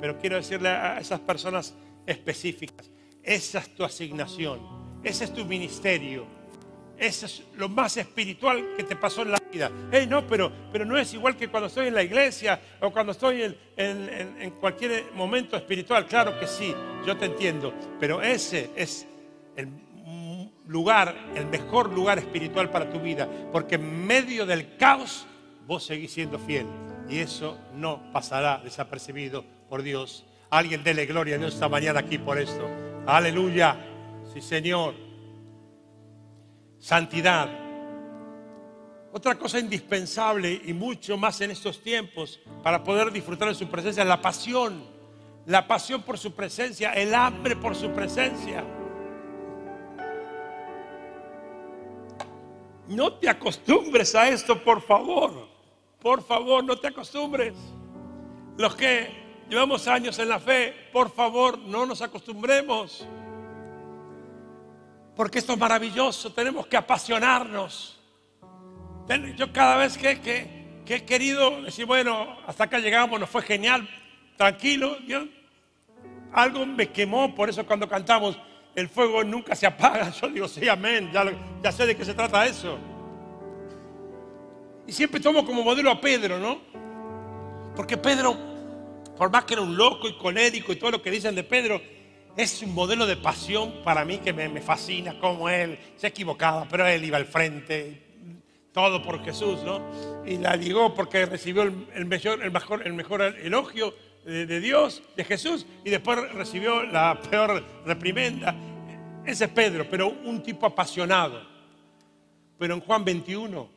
Pero 0.00 0.18
quiero 0.18 0.36
decirle 0.36 0.68
a 0.68 0.98
esas 0.98 1.20
personas 1.20 1.74
específicas, 2.06 2.90
esa 3.22 3.60
es 3.60 3.74
tu 3.74 3.84
asignación, 3.84 4.60
ese 5.02 5.24
es 5.24 5.32
tu 5.32 5.44
ministerio, 5.46 6.26
ese 6.98 7.26
es 7.26 7.42
lo 7.56 7.68
más 7.70 7.96
espiritual 7.96 8.74
que 8.76 8.84
te 8.84 8.94
pasó 8.96 9.22
en 9.22 9.30
la 9.32 9.38
vida. 9.50 9.70
Hey, 9.90 10.06
no, 10.10 10.26
pero, 10.26 10.52
pero 10.70 10.84
no 10.84 10.98
es 10.98 11.14
igual 11.14 11.36
que 11.36 11.48
cuando 11.48 11.68
estoy 11.68 11.86
en 11.86 11.94
la 11.94 12.02
iglesia 12.02 12.60
o 12.80 12.90
cuando 12.90 13.12
estoy 13.12 13.42
en, 13.42 13.56
en- 13.76 14.36
en- 14.40 14.50
cualquier 14.52 15.06
momento 15.14 15.56
espiritual. 15.56 16.06
Claro 16.06 16.38
que 16.38 16.46
sí, 16.46 16.74
yo 17.06 17.16
te 17.16 17.26
entiendo, 17.26 17.72
pero 17.98 18.20
ese 18.20 18.70
es 18.76 19.06
el 19.56 19.68
lugar, 20.68 21.16
el 21.34 21.46
mejor 21.46 21.92
lugar 21.92 22.18
espiritual 22.18 22.70
para 22.70 22.90
tu 22.90 23.00
vida, 23.00 23.28
porque 23.50 23.74
en 23.74 24.06
medio 24.06 24.46
del 24.46 24.76
caos 24.76 25.26
vos 25.66 25.84
seguís 25.84 26.12
siendo 26.12 26.38
fiel 26.38 26.66
y 27.08 27.18
eso 27.18 27.58
no 27.74 28.12
pasará 28.12 28.58
desapercibido 28.58 29.44
por 29.68 29.82
Dios. 29.82 30.24
Alguien 30.50 30.84
dele 30.84 31.06
gloria 31.06 31.34
a 31.34 31.38
Dios 31.38 31.54
esta 31.54 31.68
mañana 31.68 32.00
aquí 32.00 32.18
por 32.18 32.38
esto. 32.38 32.68
Aleluya. 33.06 33.76
Sí, 34.32 34.40
Señor. 34.40 34.94
Santidad. 36.78 37.48
Otra 39.12 39.36
cosa 39.36 39.58
indispensable 39.58 40.60
y 40.64 40.74
mucho 40.74 41.16
más 41.16 41.40
en 41.40 41.50
estos 41.50 41.82
tiempos 41.82 42.40
para 42.62 42.84
poder 42.84 43.10
disfrutar 43.10 43.48
de 43.48 43.54
su 43.54 43.68
presencia 43.68 44.02
es 44.02 44.08
la 44.08 44.20
pasión. 44.20 44.84
La 45.46 45.66
pasión 45.66 46.02
por 46.02 46.18
su 46.18 46.32
presencia, 46.32 46.92
el 46.92 47.14
hambre 47.14 47.56
por 47.56 47.74
su 47.74 47.90
presencia. 47.90 48.62
No 52.88 53.12
te 53.12 53.28
acostumbres 53.28 54.14
a 54.14 54.28
esto, 54.28 54.62
por 54.62 54.80
favor. 54.80 55.48
Por 56.00 56.22
favor, 56.24 56.64
no 56.64 56.76
te 56.76 56.88
acostumbres. 56.88 57.54
Los 58.56 58.74
que 58.74 59.10
llevamos 59.48 59.86
años 59.86 60.18
en 60.18 60.28
la 60.28 60.40
fe, 60.40 60.74
por 60.92 61.10
favor, 61.10 61.58
no 61.58 61.86
nos 61.86 62.02
acostumbremos. 62.02 63.06
Porque 65.14 65.38
esto 65.38 65.52
es 65.52 65.58
maravilloso, 65.58 66.32
tenemos 66.32 66.66
que 66.66 66.76
apasionarnos. 66.76 68.00
Yo 69.36 69.52
cada 69.52 69.76
vez 69.76 69.98
que 69.98 70.12
he 70.86 71.04
querido 71.04 71.62
decir, 71.62 71.86
bueno, 71.86 72.38
hasta 72.46 72.64
acá 72.64 72.78
llegamos, 72.78 73.18
nos 73.18 73.28
fue 73.28 73.42
genial, 73.42 73.88
tranquilo, 74.36 74.96
Dios, 75.06 75.26
algo 76.32 76.64
me 76.66 76.90
quemó, 76.90 77.34
por 77.34 77.48
eso 77.48 77.66
cuando 77.66 77.88
cantamos, 77.88 78.38
el 78.78 78.88
fuego 78.88 79.24
nunca 79.24 79.56
se 79.56 79.66
apaga, 79.66 80.10
yo 80.20 80.28
digo, 80.28 80.48
sí, 80.48 80.68
amén, 80.68 81.10
ya, 81.12 81.72
sé 81.72 81.86
de 81.86 81.96
qué 81.96 82.04
se 82.04 82.14
trata 82.14 82.46
eso. 82.46 82.78
Y 84.86 84.92
siempre 84.92 85.20
tomo 85.20 85.44
como 85.44 85.62
modelo 85.62 85.90
a 85.90 86.00
Pedro, 86.00 86.38
¿no? 86.38 86.60
Porque 87.74 87.96
Pedro, 87.96 88.36
por 89.16 89.30
más 89.30 89.44
que 89.44 89.54
era 89.54 89.62
un 89.62 89.76
loco 89.76 90.08
y 90.08 90.16
colérico 90.16 90.72
y 90.72 90.76
todo 90.76 90.92
lo 90.92 91.02
que 91.02 91.10
dicen 91.10 91.34
de 91.34 91.44
Pedro, 91.44 91.80
es 92.36 92.62
un 92.62 92.72
modelo 92.72 93.04
de 93.04 93.16
pasión 93.16 93.82
para 93.82 94.04
mí 94.04 94.18
que 94.18 94.32
me, 94.32 94.60
fascina, 94.60 95.18
como 95.18 95.48
él 95.48 95.78
se 95.96 96.06
equivocaba, 96.06 96.66
pero 96.70 96.86
él 96.86 97.04
iba 97.04 97.16
al 97.16 97.26
frente, 97.26 98.00
todo 98.72 99.02
por 99.02 99.22
Jesús, 99.24 99.60
¿no? 99.64 99.82
Y 100.24 100.38
la 100.38 100.54
ligó 100.54 100.94
porque 100.94 101.26
recibió 101.26 101.62
el 101.62 102.06
mejor, 102.06 102.42
el, 102.42 102.52
mejor, 102.52 102.86
el 102.86 102.94
mejor 102.94 103.22
elogio 103.22 103.92
de, 104.28 104.60
Dios, 104.60 105.02
de 105.16 105.24
Jesús, 105.24 105.66
y 105.84 105.90
después 105.90 106.32
recibió 106.34 106.82
la 106.82 107.18
peor 107.18 107.64
reprimenda. 107.86 108.54
Ese 109.24 109.46
es 109.46 109.50
Pedro, 109.50 109.86
pero 109.90 110.08
un 110.08 110.42
tipo 110.42 110.66
apasionado. 110.66 111.42
Pero 112.58 112.74
en 112.74 112.80
Juan 112.80 113.04
21, 113.04 113.70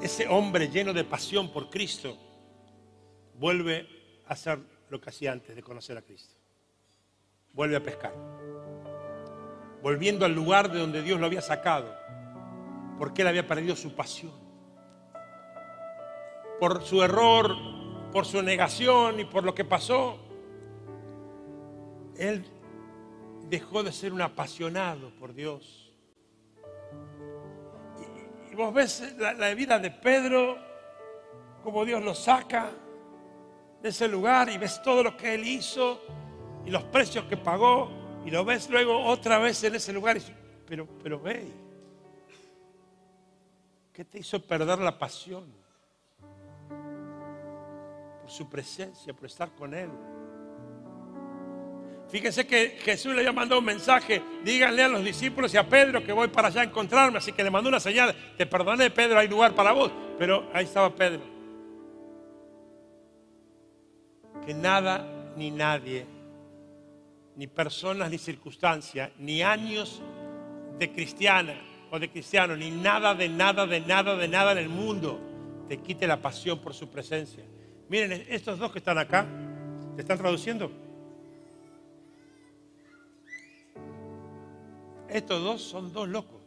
ese 0.00 0.26
hombre 0.28 0.68
lleno 0.68 0.94
de 0.94 1.04
pasión 1.04 1.52
por 1.52 1.68
Cristo 1.68 2.16
vuelve 3.38 3.86
a 4.26 4.32
hacer 4.32 4.58
lo 4.88 4.98
que 5.00 5.10
hacía 5.10 5.32
antes 5.32 5.54
de 5.54 5.62
conocer 5.62 5.98
a 5.98 6.02
Cristo. 6.02 6.34
Vuelve 7.52 7.76
a 7.76 7.82
pescar. 7.82 8.14
Volviendo 9.82 10.24
al 10.24 10.32
lugar 10.32 10.72
de 10.72 10.78
donde 10.78 11.02
Dios 11.02 11.20
lo 11.20 11.26
había 11.26 11.42
sacado. 11.42 11.94
Porque 12.98 13.22
él 13.22 13.28
había 13.28 13.46
perdido 13.46 13.76
su 13.76 13.94
pasión. 13.94 14.32
Por 16.60 16.82
su 16.82 17.02
error, 17.02 17.81
por 18.12 18.26
su 18.26 18.42
negación 18.42 19.20
y 19.20 19.24
por 19.24 19.42
lo 19.42 19.54
que 19.54 19.64
pasó. 19.64 20.18
Él 22.16 22.44
dejó 23.48 23.82
de 23.82 23.90
ser 23.90 24.12
un 24.12 24.20
apasionado 24.20 25.10
por 25.16 25.34
Dios. 25.34 25.90
Y, 28.50 28.54
vos 28.54 28.72
ves 28.72 29.14
la, 29.18 29.54
vida 29.54 29.78
de 29.78 29.90
Pedro, 29.90 30.58
como 31.64 31.84
Dios 31.84 32.04
lo 32.04 32.14
saca 32.14 32.70
de 33.82 33.88
ese 33.88 34.06
lugar 34.08 34.50
y 34.50 34.58
ves 34.58 34.82
todo 34.82 35.02
lo 35.02 35.16
que 35.16 35.34
él 35.34 35.46
hizo 35.46 36.02
y 36.66 36.70
los 36.70 36.84
precios 36.84 37.24
que 37.24 37.36
pagó 37.36 37.90
y 38.24 38.30
lo 38.30 38.44
ves 38.44 38.70
luego 38.70 39.04
otra 39.04 39.38
vez 39.38 39.64
en 39.64 39.74
ese 39.74 39.92
lugar 39.92 40.18
pero, 40.66 40.86
pero 41.02 41.18
ve, 41.18 41.50
¿qué 43.92 44.04
te 44.04 44.20
hizo 44.20 44.40
perder 44.40 44.78
la 44.78 44.96
pasión? 44.96 45.61
Su 48.32 48.48
presencia, 48.48 49.12
por 49.12 49.26
estar 49.26 49.50
con 49.50 49.74
él. 49.74 49.90
Fíjense 52.08 52.46
que 52.46 52.78
Jesús 52.82 53.12
le 53.12 53.20
había 53.20 53.32
mandado 53.32 53.58
un 53.58 53.66
mensaje, 53.66 54.22
díganle 54.42 54.82
a 54.82 54.88
los 54.88 55.04
discípulos 55.04 55.52
y 55.52 55.58
a 55.58 55.68
Pedro 55.68 56.02
que 56.02 56.12
voy 56.12 56.28
para 56.28 56.48
allá 56.48 56.62
a 56.62 56.64
encontrarme, 56.64 57.18
así 57.18 57.32
que 57.32 57.44
le 57.44 57.50
mandó 57.50 57.68
una 57.68 57.78
señal, 57.78 58.14
te 58.38 58.46
perdoné 58.46 58.88
Pedro, 58.90 59.18
hay 59.18 59.28
lugar 59.28 59.54
para 59.54 59.72
vos, 59.72 59.92
pero 60.18 60.48
ahí 60.54 60.64
estaba 60.64 60.94
Pedro. 60.94 61.20
Que 64.46 64.54
nada 64.54 65.06
ni 65.36 65.50
nadie, 65.50 66.06
ni 67.36 67.46
personas 67.46 68.10
ni 68.10 68.16
circunstancias, 68.16 69.10
ni 69.18 69.42
años 69.42 70.00
de 70.78 70.90
cristiana 70.90 71.54
o 71.90 71.98
de 71.98 72.10
cristiano, 72.10 72.56
ni 72.56 72.70
nada 72.70 73.14
de 73.14 73.28
nada, 73.28 73.66
de 73.66 73.80
nada, 73.80 74.16
de 74.16 74.28
nada 74.28 74.52
en 74.52 74.58
el 74.58 74.70
mundo 74.70 75.20
te 75.68 75.76
quite 75.78 76.06
la 76.06 76.20
pasión 76.22 76.58
por 76.60 76.72
su 76.72 76.88
presencia. 76.88 77.44
Miren, 77.92 78.24
estos 78.30 78.58
dos 78.58 78.72
que 78.72 78.78
están 78.78 78.96
acá, 78.96 79.26
¿te 79.96 80.00
están 80.00 80.16
traduciendo? 80.16 80.72
Estos 85.10 85.44
dos 85.44 85.60
son 85.60 85.92
dos 85.92 86.08
locos. 86.08 86.40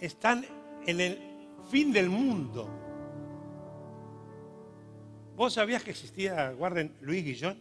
Están 0.00 0.44
en 0.84 1.00
el 1.00 1.18
fin 1.70 1.92
del 1.92 2.10
mundo. 2.10 2.68
¿Vos 5.36 5.52
sabías 5.52 5.84
que 5.84 5.92
existía, 5.92 6.50
guarden, 6.50 6.92
Luis 7.02 7.24
Guillón? 7.24 7.56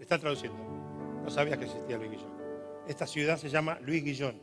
Está 0.00 0.18
traduciendo. 0.18 0.58
No 1.22 1.30
sabías 1.30 1.58
que 1.58 1.66
existía 1.66 1.96
Luis 1.96 2.10
Guillón. 2.10 2.35
Esta 2.86 3.06
ciudad 3.06 3.36
se 3.36 3.48
llama 3.48 3.78
Luis 3.80 4.04
Guillón. 4.04 4.40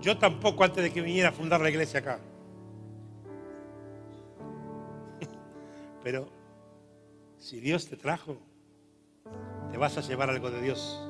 Yo 0.00 0.18
tampoco 0.18 0.62
antes 0.62 0.82
de 0.84 0.92
que 0.92 1.00
viniera 1.00 1.30
a 1.30 1.32
fundar 1.32 1.60
la 1.60 1.70
iglesia 1.70 2.00
acá. 2.00 2.20
Pero 6.02 6.28
si 7.38 7.58
Dios 7.60 7.88
te 7.88 7.96
trajo, 7.96 8.38
te 9.70 9.78
vas 9.78 9.96
a 9.96 10.02
llevar 10.02 10.30
algo 10.30 10.50
de 10.50 10.60
Dios. 10.60 11.02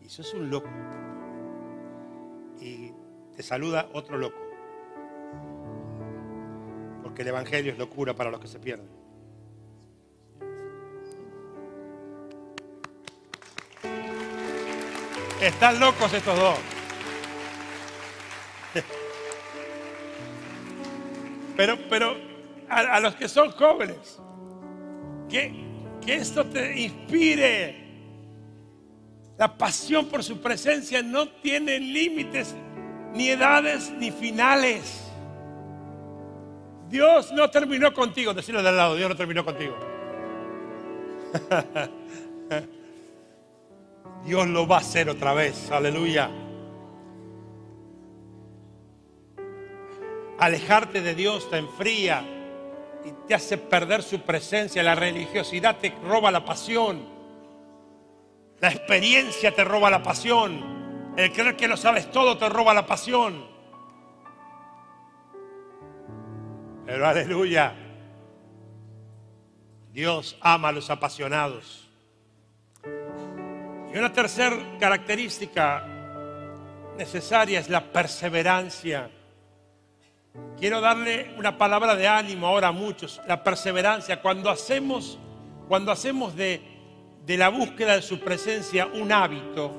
Y 0.00 0.08
sos 0.08 0.32
un 0.34 0.50
loco. 0.50 0.68
Y 2.60 2.92
te 3.36 3.42
saluda 3.42 3.88
otro 3.92 4.16
loco. 4.18 4.43
Porque 7.14 7.22
el 7.22 7.28
Evangelio 7.28 7.70
es 7.70 7.78
locura 7.78 8.12
para 8.12 8.28
los 8.28 8.40
que 8.40 8.48
se 8.48 8.58
pierden. 8.58 8.88
Están 15.40 15.78
locos 15.78 16.12
estos 16.12 16.36
dos. 16.36 16.58
Pero, 21.56 21.78
pero 21.88 22.16
a, 22.68 22.80
a 22.80 22.98
los 22.98 23.14
que 23.14 23.28
son 23.28 23.52
jóvenes, 23.52 24.18
que, 25.30 25.54
que 26.04 26.16
esto 26.16 26.44
te 26.44 26.80
inspire. 26.80 27.84
La 29.38 29.56
pasión 29.56 30.06
por 30.06 30.24
su 30.24 30.40
presencia 30.40 31.00
no 31.00 31.28
tiene 31.28 31.78
límites, 31.78 32.56
ni 33.12 33.28
edades, 33.28 33.92
ni 33.92 34.10
finales. 34.10 35.13
Dios 36.94 37.32
no 37.32 37.50
terminó 37.50 37.92
contigo. 37.92 38.32
Decirlo 38.32 38.62
de 38.62 38.68
al 38.68 38.76
lado, 38.76 38.94
Dios 38.94 39.08
no 39.08 39.16
terminó 39.16 39.44
contigo. 39.44 39.74
Dios 44.24 44.46
lo 44.46 44.68
va 44.68 44.76
a 44.76 44.78
hacer 44.78 45.10
otra 45.10 45.34
vez. 45.34 45.72
Aleluya. 45.72 46.30
Alejarte 50.38 51.00
de 51.00 51.16
Dios 51.16 51.50
te 51.50 51.56
enfría 51.56 52.22
y 53.04 53.10
te 53.26 53.34
hace 53.34 53.58
perder 53.58 54.04
su 54.04 54.20
presencia. 54.20 54.80
La 54.84 54.94
religiosidad 54.94 55.78
te 55.78 55.92
roba 56.06 56.30
la 56.30 56.44
pasión. 56.44 57.08
La 58.60 58.68
experiencia 58.68 59.52
te 59.52 59.64
roba 59.64 59.90
la 59.90 60.00
pasión. 60.00 61.12
El 61.16 61.32
creer 61.32 61.56
que 61.56 61.66
lo 61.66 61.76
sabes 61.76 62.08
todo 62.12 62.38
te 62.38 62.48
roba 62.48 62.72
la 62.72 62.86
pasión. 62.86 63.53
Pero 66.86 67.06
aleluya. 67.06 67.74
Dios 69.92 70.36
ama 70.40 70.68
a 70.68 70.72
los 70.72 70.90
apasionados. 70.90 71.88
Y 73.92 73.96
una 73.96 74.12
tercera 74.12 74.56
característica 74.80 75.86
necesaria 76.98 77.60
es 77.60 77.68
la 77.68 77.92
perseverancia. 77.92 79.10
Quiero 80.58 80.80
darle 80.80 81.32
una 81.38 81.56
palabra 81.56 81.94
de 81.94 82.08
ánimo 82.08 82.48
ahora 82.48 82.68
a 82.68 82.72
muchos, 82.72 83.20
la 83.28 83.42
perseverancia. 83.42 84.20
Cuando 84.20 84.50
hacemos, 84.50 85.18
cuando 85.68 85.92
hacemos 85.92 86.34
de, 86.34 86.60
de 87.24 87.36
la 87.36 87.50
búsqueda 87.50 87.94
de 87.94 88.02
su 88.02 88.18
presencia 88.18 88.86
un 88.86 89.12
hábito 89.12 89.72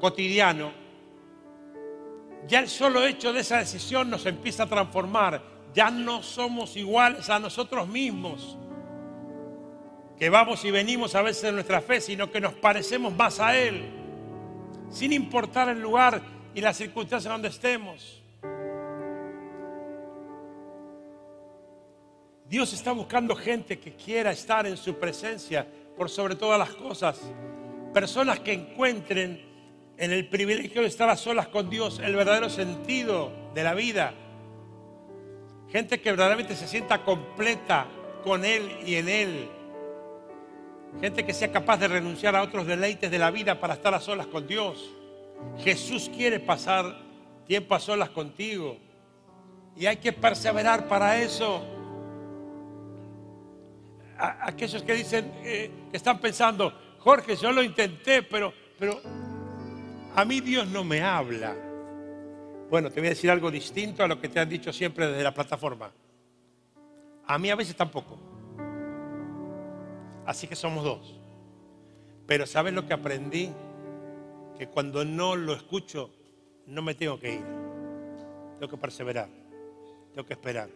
cotidiano, 0.00 0.72
ya 2.48 2.58
el 2.58 2.68
solo 2.68 3.04
hecho 3.04 3.32
de 3.32 3.40
esa 3.40 3.58
decisión 3.58 4.10
nos 4.10 4.26
empieza 4.26 4.64
a 4.64 4.66
transformar. 4.66 5.59
Ya 5.74 5.90
no 5.90 6.22
somos 6.22 6.76
iguales 6.76 7.30
a 7.30 7.38
nosotros 7.38 7.86
mismos, 7.86 8.56
que 10.18 10.28
vamos 10.28 10.64
y 10.64 10.70
venimos 10.70 11.14
a 11.14 11.22
veces 11.22 11.42
de 11.42 11.52
nuestra 11.52 11.80
fe, 11.80 12.00
sino 12.00 12.30
que 12.30 12.40
nos 12.40 12.54
parecemos 12.54 13.14
más 13.14 13.40
a 13.40 13.56
Él, 13.56 13.88
sin 14.90 15.12
importar 15.12 15.68
el 15.68 15.80
lugar 15.80 16.20
y 16.54 16.60
las 16.60 16.76
circunstancias 16.76 17.32
donde 17.32 17.48
estemos. 17.48 18.20
Dios 22.50 22.72
está 22.72 22.90
buscando 22.90 23.36
gente 23.36 23.78
que 23.78 23.94
quiera 23.94 24.32
estar 24.32 24.66
en 24.66 24.76
su 24.76 24.98
presencia 24.98 25.64
por 25.96 26.10
sobre 26.10 26.34
todas 26.34 26.58
las 26.58 26.70
cosas. 26.70 27.20
Personas 27.94 28.40
que 28.40 28.52
encuentren 28.52 29.40
en 29.96 30.12
el 30.12 30.28
privilegio 30.28 30.82
de 30.82 30.88
estar 30.88 31.08
a 31.08 31.16
solas 31.16 31.46
con 31.46 31.70
Dios 31.70 32.00
el 32.02 32.16
verdadero 32.16 32.50
sentido 32.50 33.30
de 33.54 33.62
la 33.62 33.74
vida. 33.74 34.14
Gente 35.72 36.00
que 36.00 36.10
verdaderamente 36.10 36.56
se 36.56 36.66
sienta 36.66 37.04
completa 37.04 37.86
con 38.24 38.44
Él 38.44 38.78
y 38.84 38.96
en 38.96 39.08
Él. 39.08 39.48
Gente 41.00 41.24
que 41.24 41.32
sea 41.32 41.52
capaz 41.52 41.76
de 41.76 41.88
renunciar 41.88 42.34
a 42.34 42.42
otros 42.42 42.66
deleites 42.66 43.10
de 43.10 43.18
la 43.18 43.30
vida 43.30 43.60
para 43.60 43.74
estar 43.74 43.94
a 43.94 44.00
solas 44.00 44.26
con 44.26 44.46
Dios. 44.46 44.90
Jesús 45.62 46.10
quiere 46.14 46.40
pasar 46.40 46.96
tiempo 47.46 47.74
a 47.74 47.80
solas 47.80 48.10
contigo. 48.10 48.78
Y 49.76 49.86
hay 49.86 49.98
que 49.98 50.12
perseverar 50.12 50.88
para 50.88 51.20
eso 51.22 51.64
a 54.18 54.48
aquellos 54.48 54.82
que 54.82 54.92
dicen, 54.94 55.32
eh, 55.44 55.70
que 55.90 55.96
están 55.96 56.18
pensando, 56.18 56.74
Jorge, 56.98 57.36
yo 57.36 57.52
lo 57.52 57.62
intenté, 57.62 58.22
pero, 58.22 58.52
pero 58.78 59.00
a 60.14 60.24
mí 60.24 60.40
Dios 60.40 60.66
no 60.66 60.84
me 60.84 61.00
habla. 61.00 61.69
Bueno, 62.70 62.88
te 62.88 63.00
voy 63.00 63.08
a 63.08 63.10
decir 63.10 63.28
algo 63.32 63.50
distinto 63.50 64.04
a 64.04 64.06
lo 64.06 64.20
que 64.20 64.28
te 64.28 64.38
han 64.38 64.48
dicho 64.48 64.72
siempre 64.72 65.08
desde 65.08 65.24
la 65.24 65.34
plataforma. 65.34 65.90
A 67.26 67.36
mí 67.36 67.50
a 67.50 67.56
veces 67.56 67.74
tampoco. 67.74 68.16
Así 70.24 70.46
que 70.46 70.54
somos 70.54 70.84
dos. 70.84 71.20
Pero 72.28 72.46
¿sabes 72.46 72.72
lo 72.72 72.86
que 72.86 72.92
aprendí? 72.92 73.50
Que 74.56 74.68
cuando 74.68 75.04
no 75.04 75.34
lo 75.34 75.52
escucho, 75.52 76.10
no 76.66 76.80
me 76.80 76.94
tengo 76.94 77.18
que 77.18 77.34
ir. 77.34 77.44
Tengo 78.60 78.70
que 78.70 78.76
perseverar. 78.76 79.28
Tengo 80.14 80.24
que 80.24 80.34
esperar. 80.34 80.68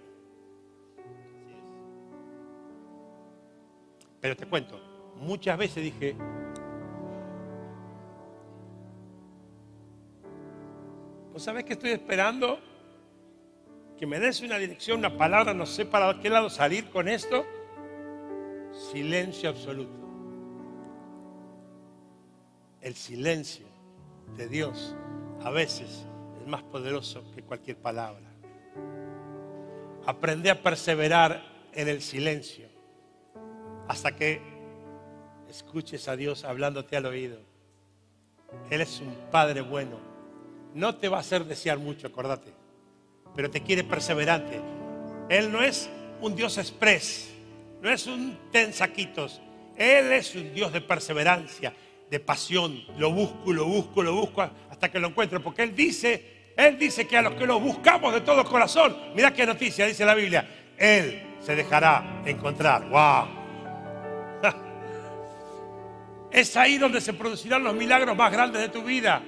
Pero 4.21 4.37
te 4.37 4.47
cuento, 4.47 4.81
muchas 5.21 5.57
veces 5.57 5.85
dije, 5.85 6.17
¿vos 11.35 11.43
sabés 11.43 11.65
que 11.65 11.73
estoy 11.73 11.91
esperando? 11.91 12.61
Que 13.99 14.07
me 14.07 14.21
des 14.21 14.41
una 14.41 14.57
dirección, 14.57 15.01
una 15.01 15.17
palabra, 15.17 15.53
no 15.53 15.67
sé 15.67 15.85
para 15.85 16.21
qué 16.21 16.31
lado 16.31 16.49
salir 16.49 16.89
con 16.91 17.09
esto. 17.09 17.45
Silencio 18.93 19.51
absoluto. 19.51 19.99
El 22.81 22.95
silencio 22.95 23.67
de 24.37 24.49
Dios 24.49 24.95
a 25.43 25.51
veces 25.51 26.07
es 26.41 26.47
más 26.47 26.63
poderoso 26.63 27.25
que 27.35 27.43
cualquier 27.43 27.79
palabra. 27.79 28.31
Aprende 30.07 30.51
a 30.51 30.63
perseverar 30.63 31.43
en 31.73 31.89
el 31.89 32.01
silencio 32.01 32.69
hasta 33.89 34.15
que 34.15 34.41
escuches 35.49 36.07
a 36.07 36.15
Dios 36.15 36.45
hablándote 36.45 36.97
al 36.97 37.07
oído. 37.07 37.41
Él 38.71 38.83
es 38.83 39.01
un 39.01 39.17
Padre 39.33 39.63
bueno. 39.63 40.14
No 40.75 40.97
te 40.97 41.09
va 41.09 41.19
a 41.19 41.21
hacer 41.21 41.45
desear 41.45 41.79
mucho, 41.79 42.09
acordate, 42.09 42.53
pero 43.35 43.49
te 43.49 43.63
quiere 43.63 43.85
perseverante. 43.85 44.61
Él 45.29 45.51
no 45.51 45.63
es 45.63 45.89
un 46.21 46.35
Dios 46.35 46.59
express, 46.59 47.33
no 47.81 47.91
es 47.91 48.07
un 48.07 48.37
ten 48.51 48.73
saquitos. 48.73 49.41
Él 49.77 50.13
es 50.13 50.35
un 50.35 50.53
Dios 50.53 50.73
de 50.73 50.81
perseverancia, 50.81 51.73
de 52.11 52.21
pasión. 52.21 52.85
Lo 52.99 53.13
busco, 53.13 53.53
lo 53.53 53.67
busco, 53.67 54.03
lo 54.03 54.15
busco 54.15 54.43
hasta 54.43 54.91
que 54.91 54.99
lo 54.99 55.09
encuentro. 55.09 55.41
Porque 55.43 55.63
Él 55.63 55.75
dice, 55.75 56.53
Él 56.57 56.77
dice 56.77 57.07
que 57.07 57.17
a 57.17 57.23
los 57.23 57.35
que 57.35 57.47
lo 57.47 57.61
buscamos 57.61 58.13
de 58.13 58.21
todo 58.21 58.45
corazón, 58.45 58.97
mira 59.15 59.33
qué 59.33 59.47
noticia 59.47 59.87
dice 59.87 60.05
la 60.05 60.15
Biblia, 60.15 60.73
Él 60.77 61.37
se 61.41 61.55
dejará 61.55 62.23
encontrar. 62.25 62.89
¡Wow! 62.89 63.45
Es 66.31 66.57
ahí 66.57 66.79
donde 66.79 67.01
se 67.01 67.13
producirán 67.13 67.63
los 67.63 67.77
milagros 67.77 68.17
más 68.17 68.33
grandes 68.33 68.61
de 68.61 68.69
tu 68.69 68.83
vida. 68.83 69.23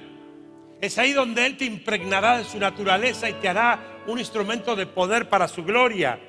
Es 0.79 0.97
ahí 0.97 1.13
donde 1.13 1.45
Él 1.45 1.57
te 1.57 1.65
impregnará 1.65 2.37
de 2.37 2.43
su 2.43 2.59
naturaleza 2.59 3.29
y 3.29 3.33
te 3.33 3.49
hará 3.49 3.79
un 4.05 4.19
instrumento 4.19 4.75
de 4.75 4.85
poder 4.85 5.27
para 5.27 5.47
su 5.47 5.63
gloria, 5.63 6.19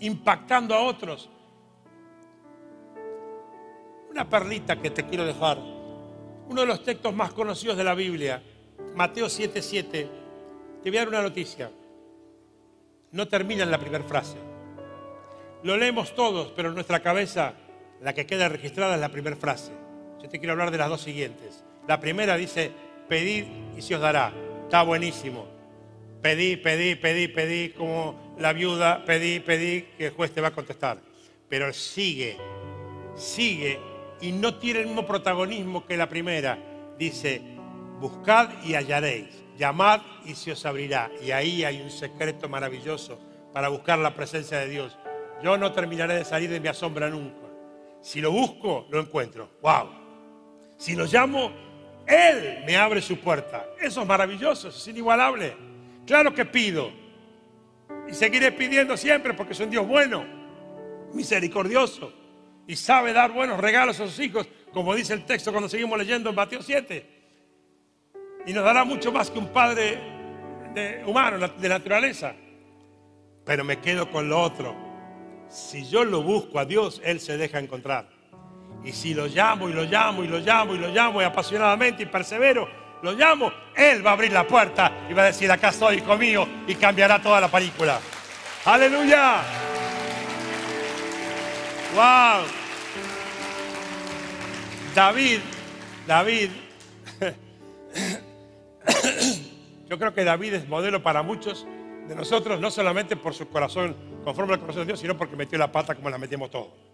impactando 0.00 0.74
a 0.74 0.80
otros. 0.80 1.30
Una 4.10 4.28
perlita 4.28 4.80
que 4.80 4.90
te 4.90 5.06
quiero 5.06 5.24
dejar. 5.24 5.58
Uno 5.58 6.60
de 6.60 6.66
los 6.66 6.82
textos 6.84 7.14
más 7.14 7.32
conocidos 7.32 7.76
de 7.76 7.84
la 7.84 7.94
Biblia, 7.94 8.42
Mateo 8.94 9.26
7:7. 9.26 10.08
Te 10.82 10.90
voy 10.90 10.96
a 10.96 11.00
dar 11.00 11.08
una 11.08 11.22
noticia. 11.22 11.70
No 13.12 13.28
termina 13.28 13.62
en 13.62 13.70
la 13.70 13.78
primera 13.78 14.04
frase. 14.04 14.36
Lo 15.62 15.76
leemos 15.76 16.14
todos, 16.14 16.52
pero 16.54 16.68
en 16.68 16.74
nuestra 16.74 17.00
cabeza 17.00 17.54
la 18.00 18.12
que 18.12 18.26
queda 18.26 18.48
registrada 18.48 18.94
es 18.94 19.00
la 19.00 19.08
primera 19.08 19.36
frase. 19.36 19.72
Yo 20.22 20.28
te 20.28 20.38
quiero 20.38 20.52
hablar 20.52 20.70
de 20.70 20.78
las 20.78 20.88
dos 20.88 21.00
siguientes. 21.00 21.64
La 21.86 21.98
primera 22.00 22.36
dice, 22.36 22.70
pedid 23.08 23.44
y 23.76 23.82
se 23.82 23.94
os 23.94 24.00
dará. 24.00 24.32
Está 24.64 24.82
buenísimo. 24.82 25.46
Pedí, 26.22 26.56
pedí, 26.56 26.94
pedí, 26.94 27.28
pedí, 27.28 27.68
como 27.70 28.34
la 28.38 28.52
viuda, 28.52 29.04
pedí, 29.04 29.40
pedí, 29.40 29.82
que 29.96 30.06
el 30.06 30.12
juez 30.12 30.32
te 30.32 30.40
va 30.40 30.48
a 30.48 30.52
contestar. 30.52 30.98
Pero 31.48 31.72
sigue, 31.72 32.36
sigue 33.16 33.78
y 34.20 34.32
no 34.32 34.58
tiene 34.58 34.80
el 34.80 34.86
mismo 34.86 35.06
protagonismo 35.06 35.86
que 35.86 35.96
la 35.96 36.08
primera. 36.08 36.58
Dice, 36.98 37.40
buscad 38.00 38.62
y 38.64 38.74
hallaréis, 38.74 39.44
llamad 39.56 40.00
y 40.24 40.34
se 40.34 40.52
os 40.52 40.66
abrirá. 40.66 41.10
Y 41.22 41.30
ahí 41.30 41.64
hay 41.64 41.80
un 41.80 41.90
secreto 41.90 42.48
maravilloso 42.48 43.18
para 43.52 43.68
buscar 43.68 43.98
la 43.98 44.14
presencia 44.14 44.58
de 44.58 44.68
Dios. 44.68 44.98
Yo 45.42 45.56
no 45.56 45.72
terminaré 45.72 46.14
de 46.14 46.24
salir 46.24 46.50
de 46.50 46.60
mi 46.60 46.68
asombra 46.68 47.08
nunca. 47.08 47.46
Si 48.00 48.20
lo 48.20 48.32
busco, 48.32 48.86
lo 48.90 49.00
encuentro. 49.00 49.50
¡Wow! 49.62 49.88
Si 50.76 50.94
lo 50.94 51.06
llamo, 51.06 51.50
Él 52.08 52.62
me 52.64 52.76
abre 52.76 53.02
su 53.02 53.18
puerta. 53.18 53.66
Eso 53.78 54.00
es 54.00 54.06
maravilloso, 54.06 54.68
eso 54.68 54.78
es 54.78 54.88
inigualable. 54.88 55.54
Claro 56.06 56.32
que 56.32 56.46
pido. 56.46 56.90
Y 58.08 58.14
seguiré 58.14 58.50
pidiendo 58.52 58.96
siempre 58.96 59.34
porque 59.34 59.52
es 59.52 59.60
un 59.60 59.68
Dios 59.68 59.86
bueno, 59.86 60.24
misericordioso. 61.12 62.12
Y 62.66 62.76
sabe 62.76 63.12
dar 63.12 63.32
buenos 63.32 63.60
regalos 63.60 64.00
a 64.00 64.06
sus 64.06 64.18
hijos, 64.20 64.48
como 64.72 64.94
dice 64.94 65.12
el 65.12 65.26
texto 65.26 65.50
cuando 65.52 65.68
seguimos 65.68 65.98
leyendo 65.98 66.30
en 66.30 66.36
Mateo 66.36 66.62
7. 66.62 67.06
Y 68.46 68.52
nos 68.54 68.64
dará 68.64 68.84
mucho 68.84 69.12
más 69.12 69.30
que 69.30 69.38
un 69.38 69.48
padre 69.48 69.98
de, 70.72 71.02
humano, 71.06 71.46
de 71.46 71.68
naturaleza. 71.68 72.34
Pero 73.44 73.64
me 73.64 73.80
quedo 73.80 74.10
con 74.10 74.30
lo 74.30 74.40
otro. 74.40 74.74
Si 75.48 75.86
yo 75.86 76.04
lo 76.04 76.22
busco 76.22 76.58
a 76.58 76.64
Dios, 76.64 77.02
Él 77.04 77.20
se 77.20 77.36
deja 77.36 77.58
encontrar. 77.58 78.17
Y 78.84 78.92
si 78.92 79.14
lo 79.14 79.26
llamo 79.26 79.68
y 79.68 79.72
lo 79.72 79.84
llamo 79.84 80.24
y 80.24 80.28
lo 80.28 80.38
llamo 80.38 80.74
y 80.74 80.78
lo 80.78 80.88
llamo 80.88 81.20
y 81.20 81.24
apasionadamente 81.24 82.04
y 82.04 82.06
persevero, 82.06 82.68
lo 83.02 83.12
llamo, 83.12 83.52
Él 83.74 84.04
va 84.04 84.10
a 84.10 84.12
abrir 84.14 84.32
la 84.32 84.46
puerta 84.46 84.92
y 85.08 85.12
va 85.12 85.22
a 85.22 85.26
decir, 85.26 85.50
acá 85.50 85.68
estoy, 85.68 85.96
hijo 85.96 86.16
mío, 86.16 86.46
y 86.66 86.74
cambiará 86.74 87.20
toda 87.20 87.40
la 87.40 87.48
película. 87.48 88.00
Aleluya. 88.64 89.42
Wow. 91.94 92.44
David, 94.94 95.40
David, 96.06 96.50
yo 99.88 99.98
creo 99.98 100.12
que 100.12 100.24
David 100.24 100.54
es 100.54 100.68
modelo 100.68 101.02
para 101.02 101.22
muchos 101.22 101.66
de 102.08 102.14
nosotros, 102.14 102.60
no 102.60 102.70
solamente 102.70 103.16
por 103.16 103.34
su 103.34 103.48
corazón, 103.48 103.94
conforme 104.24 104.54
al 104.54 104.60
corazón 104.60 104.82
de 104.82 104.86
Dios, 104.86 105.00
sino 105.00 105.16
porque 105.16 105.36
metió 105.36 105.58
la 105.58 105.70
pata 105.70 105.94
como 105.94 106.10
la 106.10 106.18
metimos 106.18 106.50
todos. 106.50 106.87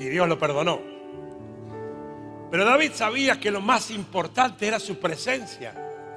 Y 0.00 0.08
Dios 0.08 0.26
lo 0.26 0.38
perdonó. 0.38 0.80
Pero 2.50 2.64
David 2.64 2.92
sabía 2.94 3.38
que 3.38 3.50
lo 3.50 3.60
más 3.60 3.90
importante 3.90 4.66
era 4.66 4.80
su 4.80 4.98
presencia. 4.98 5.74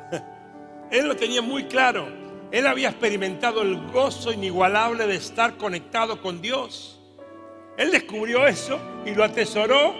Él 0.90 1.06
lo 1.06 1.18
tenía 1.18 1.42
muy 1.42 1.66
claro. 1.66 2.08
Él 2.50 2.66
había 2.66 2.90
experimentado 2.90 3.62
el 3.62 3.92
gozo 3.92 4.32
inigualable 4.32 5.06
de 5.06 5.16
estar 5.16 5.58
conectado 5.58 6.22
con 6.22 6.42
Dios. 6.42 7.02
Él 7.78 7.92
descubrió 7.92 8.48
eso 8.48 8.80
y 9.06 9.14
lo 9.14 9.26
atesoró 9.26 9.94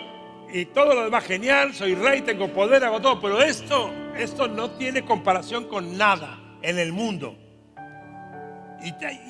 y 0.54 0.66
todo 0.68 0.94
lo 0.94 1.04
demás 1.04 1.26
genial, 1.26 1.74
soy 1.74 1.96
rey, 1.96 2.22
tengo 2.22 2.48
poder, 2.54 2.84
hago 2.86 3.02
todo, 3.02 3.20
pero 3.20 3.42
esto, 3.42 3.92
esto 4.16 4.48
no 4.48 4.72
tiene 4.72 5.04
comparación 5.04 5.66
con 5.66 5.98
nada 5.98 6.40
en 6.62 6.80
el 6.80 6.94
mundo. 6.94 7.36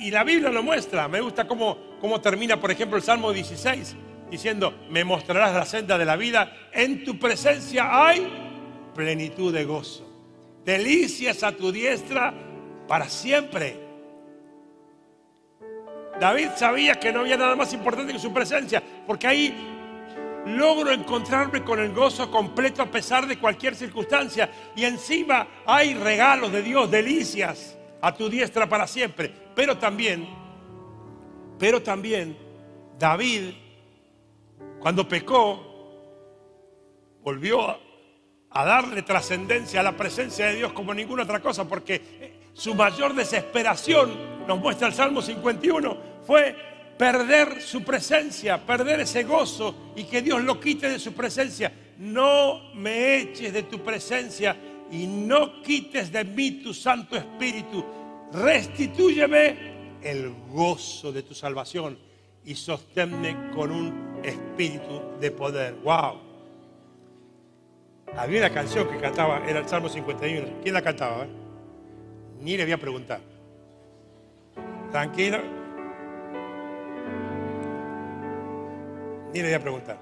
Y, 0.00 0.10
la 0.10 0.22
Biblia 0.22 0.50
lo 0.50 0.62
muestra, 0.62 1.08
me 1.08 1.20
gusta 1.20 1.46
cómo, 1.46 1.78
cómo 2.00 2.20
termina, 2.20 2.60
por 2.60 2.70
ejemplo, 2.70 2.98
el 2.98 3.02
Salmo 3.02 3.32
16, 3.32 3.96
diciendo, 4.34 4.74
me 4.90 5.04
mostrarás 5.04 5.54
la 5.54 5.64
senda 5.64 5.96
de 5.96 6.04
la 6.04 6.16
vida, 6.16 6.52
en 6.72 7.04
tu 7.04 7.18
presencia 7.20 8.06
hay 8.06 8.26
plenitud 8.92 9.54
de 9.54 9.64
gozo, 9.64 10.04
delicias 10.64 11.44
a 11.44 11.52
tu 11.52 11.70
diestra 11.70 12.34
para 12.88 13.08
siempre. 13.08 13.78
David 16.20 16.48
sabía 16.56 16.98
que 16.98 17.12
no 17.12 17.20
había 17.20 17.36
nada 17.36 17.54
más 17.54 17.72
importante 17.72 18.12
que 18.12 18.18
su 18.18 18.32
presencia, 18.32 18.82
porque 19.06 19.28
ahí 19.28 19.54
logro 20.46 20.90
encontrarme 20.90 21.62
con 21.62 21.78
el 21.78 21.92
gozo 21.92 22.28
completo 22.28 22.82
a 22.82 22.90
pesar 22.90 23.28
de 23.28 23.38
cualquier 23.38 23.76
circunstancia. 23.76 24.50
Y 24.74 24.84
encima 24.84 25.46
hay 25.64 25.94
regalos 25.94 26.50
de 26.50 26.62
Dios, 26.62 26.90
delicias 26.90 27.76
a 28.00 28.12
tu 28.12 28.28
diestra 28.28 28.68
para 28.68 28.88
siempre. 28.88 29.32
Pero 29.54 29.78
también, 29.78 30.28
pero 31.58 31.82
también 31.82 32.36
David, 32.98 33.63
cuando 34.84 35.08
pecó, 35.08 35.64
volvió 37.22 37.70
a, 38.50 38.64
darle 38.66 39.00
trascendencia 39.00 39.80
a 39.80 39.82
la 39.82 39.96
presencia 39.96 40.44
de 40.44 40.56
Dios 40.56 40.74
como 40.74 40.92
ninguna 40.92 41.22
otra 41.22 41.40
cosa, 41.40 41.66
porque 41.66 42.50
su 42.52 42.74
mayor 42.74 43.14
desesperación, 43.14 44.44
nos 44.46 44.60
muestra 44.60 44.88
el 44.88 44.92
Salmo 44.92 45.22
51, 45.22 45.96
fue 46.26 46.54
perder 46.98 47.62
su 47.62 47.82
presencia, 47.82 48.58
perder 48.66 49.00
ese 49.00 49.24
gozo 49.24 49.94
y 49.96 50.04
que 50.04 50.20
Dios 50.20 50.44
lo 50.44 50.60
quite 50.60 50.90
de 50.90 50.98
su 50.98 51.14
presencia. 51.14 51.72
No 51.96 52.74
me 52.74 53.16
eches 53.16 53.54
de 53.54 53.62
tu 53.62 53.82
presencia 53.82 54.54
y 54.90 55.06
no 55.06 55.62
quites 55.62 56.12
de 56.12 56.24
mí 56.24 56.62
tu 56.62 56.74
Santo 56.74 57.16
Espíritu. 57.16 57.82
Restitúyeme 58.34 60.00
el 60.02 60.30
gozo 60.50 61.10
de 61.10 61.22
tu 61.22 61.34
salvación 61.34 61.98
y 62.44 62.54
sosténme 62.54 63.50
con 63.54 63.70
un 63.70 64.13
espíritu 64.24 65.02
de 65.20 65.30
poder. 65.30 65.74
¡Wow! 65.82 66.20
Había 68.16 68.40
una 68.40 68.50
canción 68.50 68.88
que 68.88 68.98
cantaba, 68.98 69.42
era 69.46 69.60
el 69.60 69.68
Salmo 69.68 69.88
51. 69.88 70.60
¿Quién 70.62 70.74
la 70.74 70.82
cantaba? 70.82 71.26
Ni 72.40 72.56
le 72.56 72.64
voy 72.64 72.72
a 72.72 72.78
preguntar. 72.78 73.20
Tranquilo, 74.90 75.40
Ni 79.34 79.40
le 79.40 79.48
voy 79.48 79.54
a 79.54 79.60
preguntar. 79.60 79.98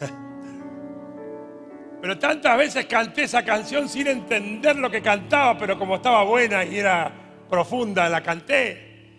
Pero 2.00 2.18
tantas 2.18 2.56
veces 2.56 2.86
canté 2.86 3.24
esa 3.24 3.44
canción 3.44 3.90
sin 3.90 4.06
entender 4.06 4.76
lo 4.76 4.90
que 4.90 5.02
cantaba, 5.02 5.58
pero 5.58 5.78
como 5.78 5.96
estaba 5.96 6.22
buena 6.22 6.64
y 6.64 6.78
era 6.78 7.12
profunda, 7.50 8.08
la 8.08 8.22
canté. 8.22 9.10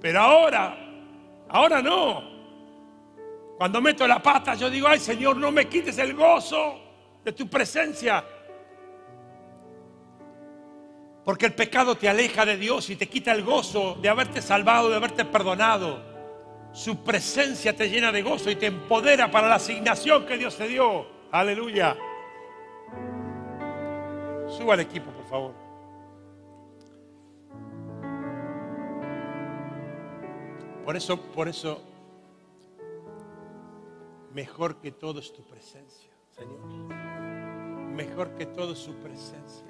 Pero 0.00 0.20
ahora, 0.20 0.78
ahora 1.48 1.82
no. 1.82 2.39
Cuando 3.60 3.82
meto 3.82 4.08
la 4.08 4.22
pata, 4.22 4.54
yo 4.54 4.70
digo, 4.70 4.88
ay 4.88 4.98
Señor, 4.98 5.36
no 5.36 5.52
me 5.52 5.68
quites 5.68 5.98
el 5.98 6.14
gozo 6.14 6.80
de 7.22 7.30
tu 7.30 7.46
presencia. 7.46 8.24
Porque 11.22 11.44
el 11.44 11.52
pecado 11.52 11.94
te 11.94 12.08
aleja 12.08 12.46
de 12.46 12.56
Dios 12.56 12.88
y 12.88 12.96
te 12.96 13.06
quita 13.06 13.32
el 13.32 13.44
gozo 13.44 13.98
de 14.00 14.08
haberte 14.08 14.40
salvado, 14.40 14.88
de 14.88 14.96
haberte 14.96 15.26
perdonado. 15.26 16.00
Su 16.72 17.04
presencia 17.04 17.76
te 17.76 17.90
llena 17.90 18.10
de 18.10 18.22
gozo 18.22 18.50
y 18.50 18.56
te 18.56 18.64
empodera 18.64 19.30
para 19.30 19.46
la 19.46 19.56
asignación 19.56 20.24
que 20.24 20.38
Dios 20.38 20.56
te 20.56 20.66
dio. 20.66 21.06
Aleluya. 21.30 21.98
Suba 24.48 24.72
al 24.72 24.80
equipo, 24.80 25.10
por 25.10 25.26
favor. 25.26 25.54
Por 30.82 30.96
eso, 30.96 31.20
por 31.20 31.46
eso, 31.46 31.89
mejor 34.34 34.76
que 34.80 34.92
todo 34.92 35.20
es 35.20 35.32
tu 35.32 35.42
presencia, 35.42 36.10
Señor. 36.30 36.60
Mejor 37.94 38.36
que 38.36 38.46
todo 38.46 38.72
es 38.72 38.78
su 38.78 38.94
presencia. 38.94 39.66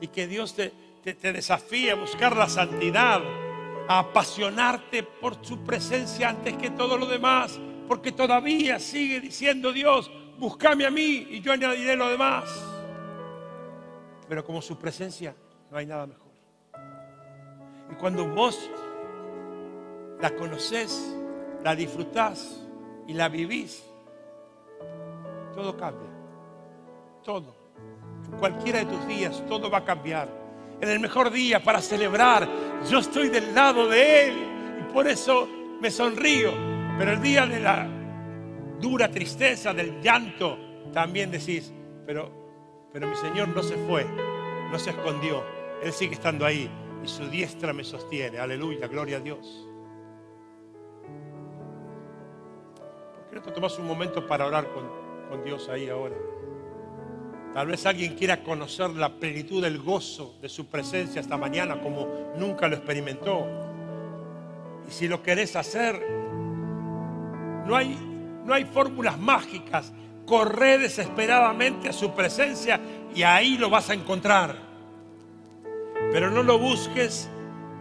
Y 0.00 0.08
que 0.08 0.26
Dios 0.26 0.54
te, 0.54 0.72
te, 1.02 1.14
te 1.14 1.32
desafíe 1.32 1.90
a 1.90 1.94
buscar 1.94 2.36
la 2.36 2.48
santidad 2.48 3.22
a 3.88 3.98
apasionarte 3.98 5.02
por 5.02 5.44
su 5.44 5.58
presencia 5.64 6.28
antes 6.28 6.56
que 6.56 6.70
todo 6.70 6.96
lo 6.96 7.06
demás, 7.06 7.58
porque 7.88 8.12
todavía 8.12 8.78
sigue 8.78 9.20
diciendo 9.20 9.72
Dios, 9.72 10.10
búscame 10.38 10.86
a 10.86 10.90
mí 10.90 11.26
y 11.30 11.40
yo 11.40 11.52
añadiré 11.52 11.96
lo 11.96 12.08
demás. 12.08 12.44
Pero 14.28 14.44
como 14.44 14.62
su 14.62 14.78
presencia 14.78 15.34
no 15.70 15.76
hay 15.76 15.86
nada 15.86 16.06
mejor. 16.06 16.32
Y 17.90 17.94
cuando 17.96 18.26
vos 18.26 18.70
la 20.20 20.34
conoces, 20.34 21.16
la 21.62 21.74
disfrutás 21.74 22.62
y 23.06 23.12
la 23.14 23.28
vivís, 23.28 23.84
todo 25.54 25.76
cambia. 25.76 26.08
Todo. 27.22 27.54
En 28.30 28.38
cualquiera 28.38 28.80
de 28.80 28.86
tus 28.86 29.06
días, 29.06 29.42
todo 29.46 29.70
va 29.70 29.78
a 29.78 29.84
cambiar 29.84 30.42
en 30.82 30.88
el 30.88 30.98
mejor 30.98 31.30
día 31.30 31.62
para 31.62 31.80
celebrar. 31.80 32.48
Yo 32.90 32.98
estoy 32.98 33.28
del 33.28 33.54
lado 33.54 33.88
de 33.88 34.26
Él 34.26 34.34
y 34.80 34.92
por 34.92 35.06
eso 35.06 35.48
me 35.80 35.90
sonrío. 35.90 36.50
Pero 36.98 37.12
el 37.12 37.22
día 37.22 37.46
de 37.46 37.60
la 37.60 37.88
dura 38.80 39.08
tristeza, 39.08 39.72
del 39.72 40.00
llanto, 40.00 40.58
también 40.92 41.30
decís, 41.30 41.72
pero, 42.04 42.30
pero 42.92 43.06
mi 43.06 43.14
Señor 43.16 43.48
no 43.48 43.62
se 43.62 43.76
fue, 43.86 44.04
no 44.70 44.78
se 44.78 44.90
escondió. 44.90 45.44
Él 45.82 45.92
sigue 45.92 46.14
estando 46.14 46.44
ahí 46.44 46.68
y 47.02 47.08
su 47.08 47.28
diestra 47.28 47.72
me 47.72 47.84
sostiene. 47.84 48.38
Aleluya, 48.38 48.88
gloria 48.88 49.18
a 49.18 49.20
Dios. 49.20 49.68
¿Por 53.32 53.40
qué 53.40 53.46
no 53.46 53.52
te 53.54 53.54
tomas 53.54 53.78
un 53.78 53.86
momento 53.86 54.26
para 54.26 54.44
orar 54.44 54.68
con, 54.74 54.84
con 55.30 55.42
Dios 55.42 55.66
ahí 55.70 55.88
ahora? 55.88 56.14
Tal 57.54 57.66
vez 57.66 57.86
alguien 57.86 58.14
quiera 58.14 58.42
conocer 58.42 58.90
la 58.90 59.08
plenitud 59.08 59.62
del 59.62 59.78
gozo 59.78 60.34
de 60.42 60.50
su 60.50 60.66
presencia 60.66 61.22
esta 61.22 61.38
mañana 61.38 61.80
como 61.80 62.34
nunca 62.36 62.68
lo 62.68 62.76
experimentó. 62.76 63.46
Y 64.86 64.92
si 64.92 65.08
lo 65.08 65.22
querés 65.22 65.56
hacer, 65.56 65.98
no 67.66 67.74
hay, 67.74 67.96
no 68.44 68.52
hay 68.52 68.66
fórmulas 68.66 69.18
mágicas, 69.18 69.94
corre 70.26 70.76
desesperadamente 70.76 71.88
a 71.88 71.94
su 71.94 72.10
presencia 72.12 72.78
y 73.14 73.22
ahí 73.22 73.56
lo 73.56 73.70
vas 73.70 73.88
a 73.88 73.94
encontrar. 73.94 74.56
Pero 76.12 76.30
no 76.30 76.42
lo 76.42 76.58
busques 76.58 77.30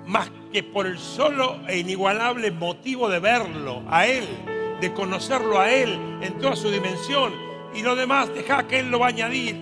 más 0.06 0.32
que 0.54 0.64
por 0.64 0.86
el 0.86 0.97
solo 0.97 1.60
e 1.68 1.78
inigualable 1.78 2.52
motivo 2.52 3.10
de 3.10 3.20
verlo 3.20 3.84
a 3.89 4.08
Él, 4.08 4.26
de 4.82 4.91
conocerlo 4.91 5.59
a 5.59 5.71
Él 5.71 6.19
en 6.21 6.39
toda 6.39 6.55
su 6.55 6.69
dimensión. 6.69 7.34
Y 7.73 7.84
lo 7.84 7.95
demás, 7.95 8.34
deja 8.34 8.67
que 8.67 8.79
Él 8.79 8.89
lo 8.89 8.99
va 8.99 9.05
a 9.05 9.09
añadir. 9.09 9.55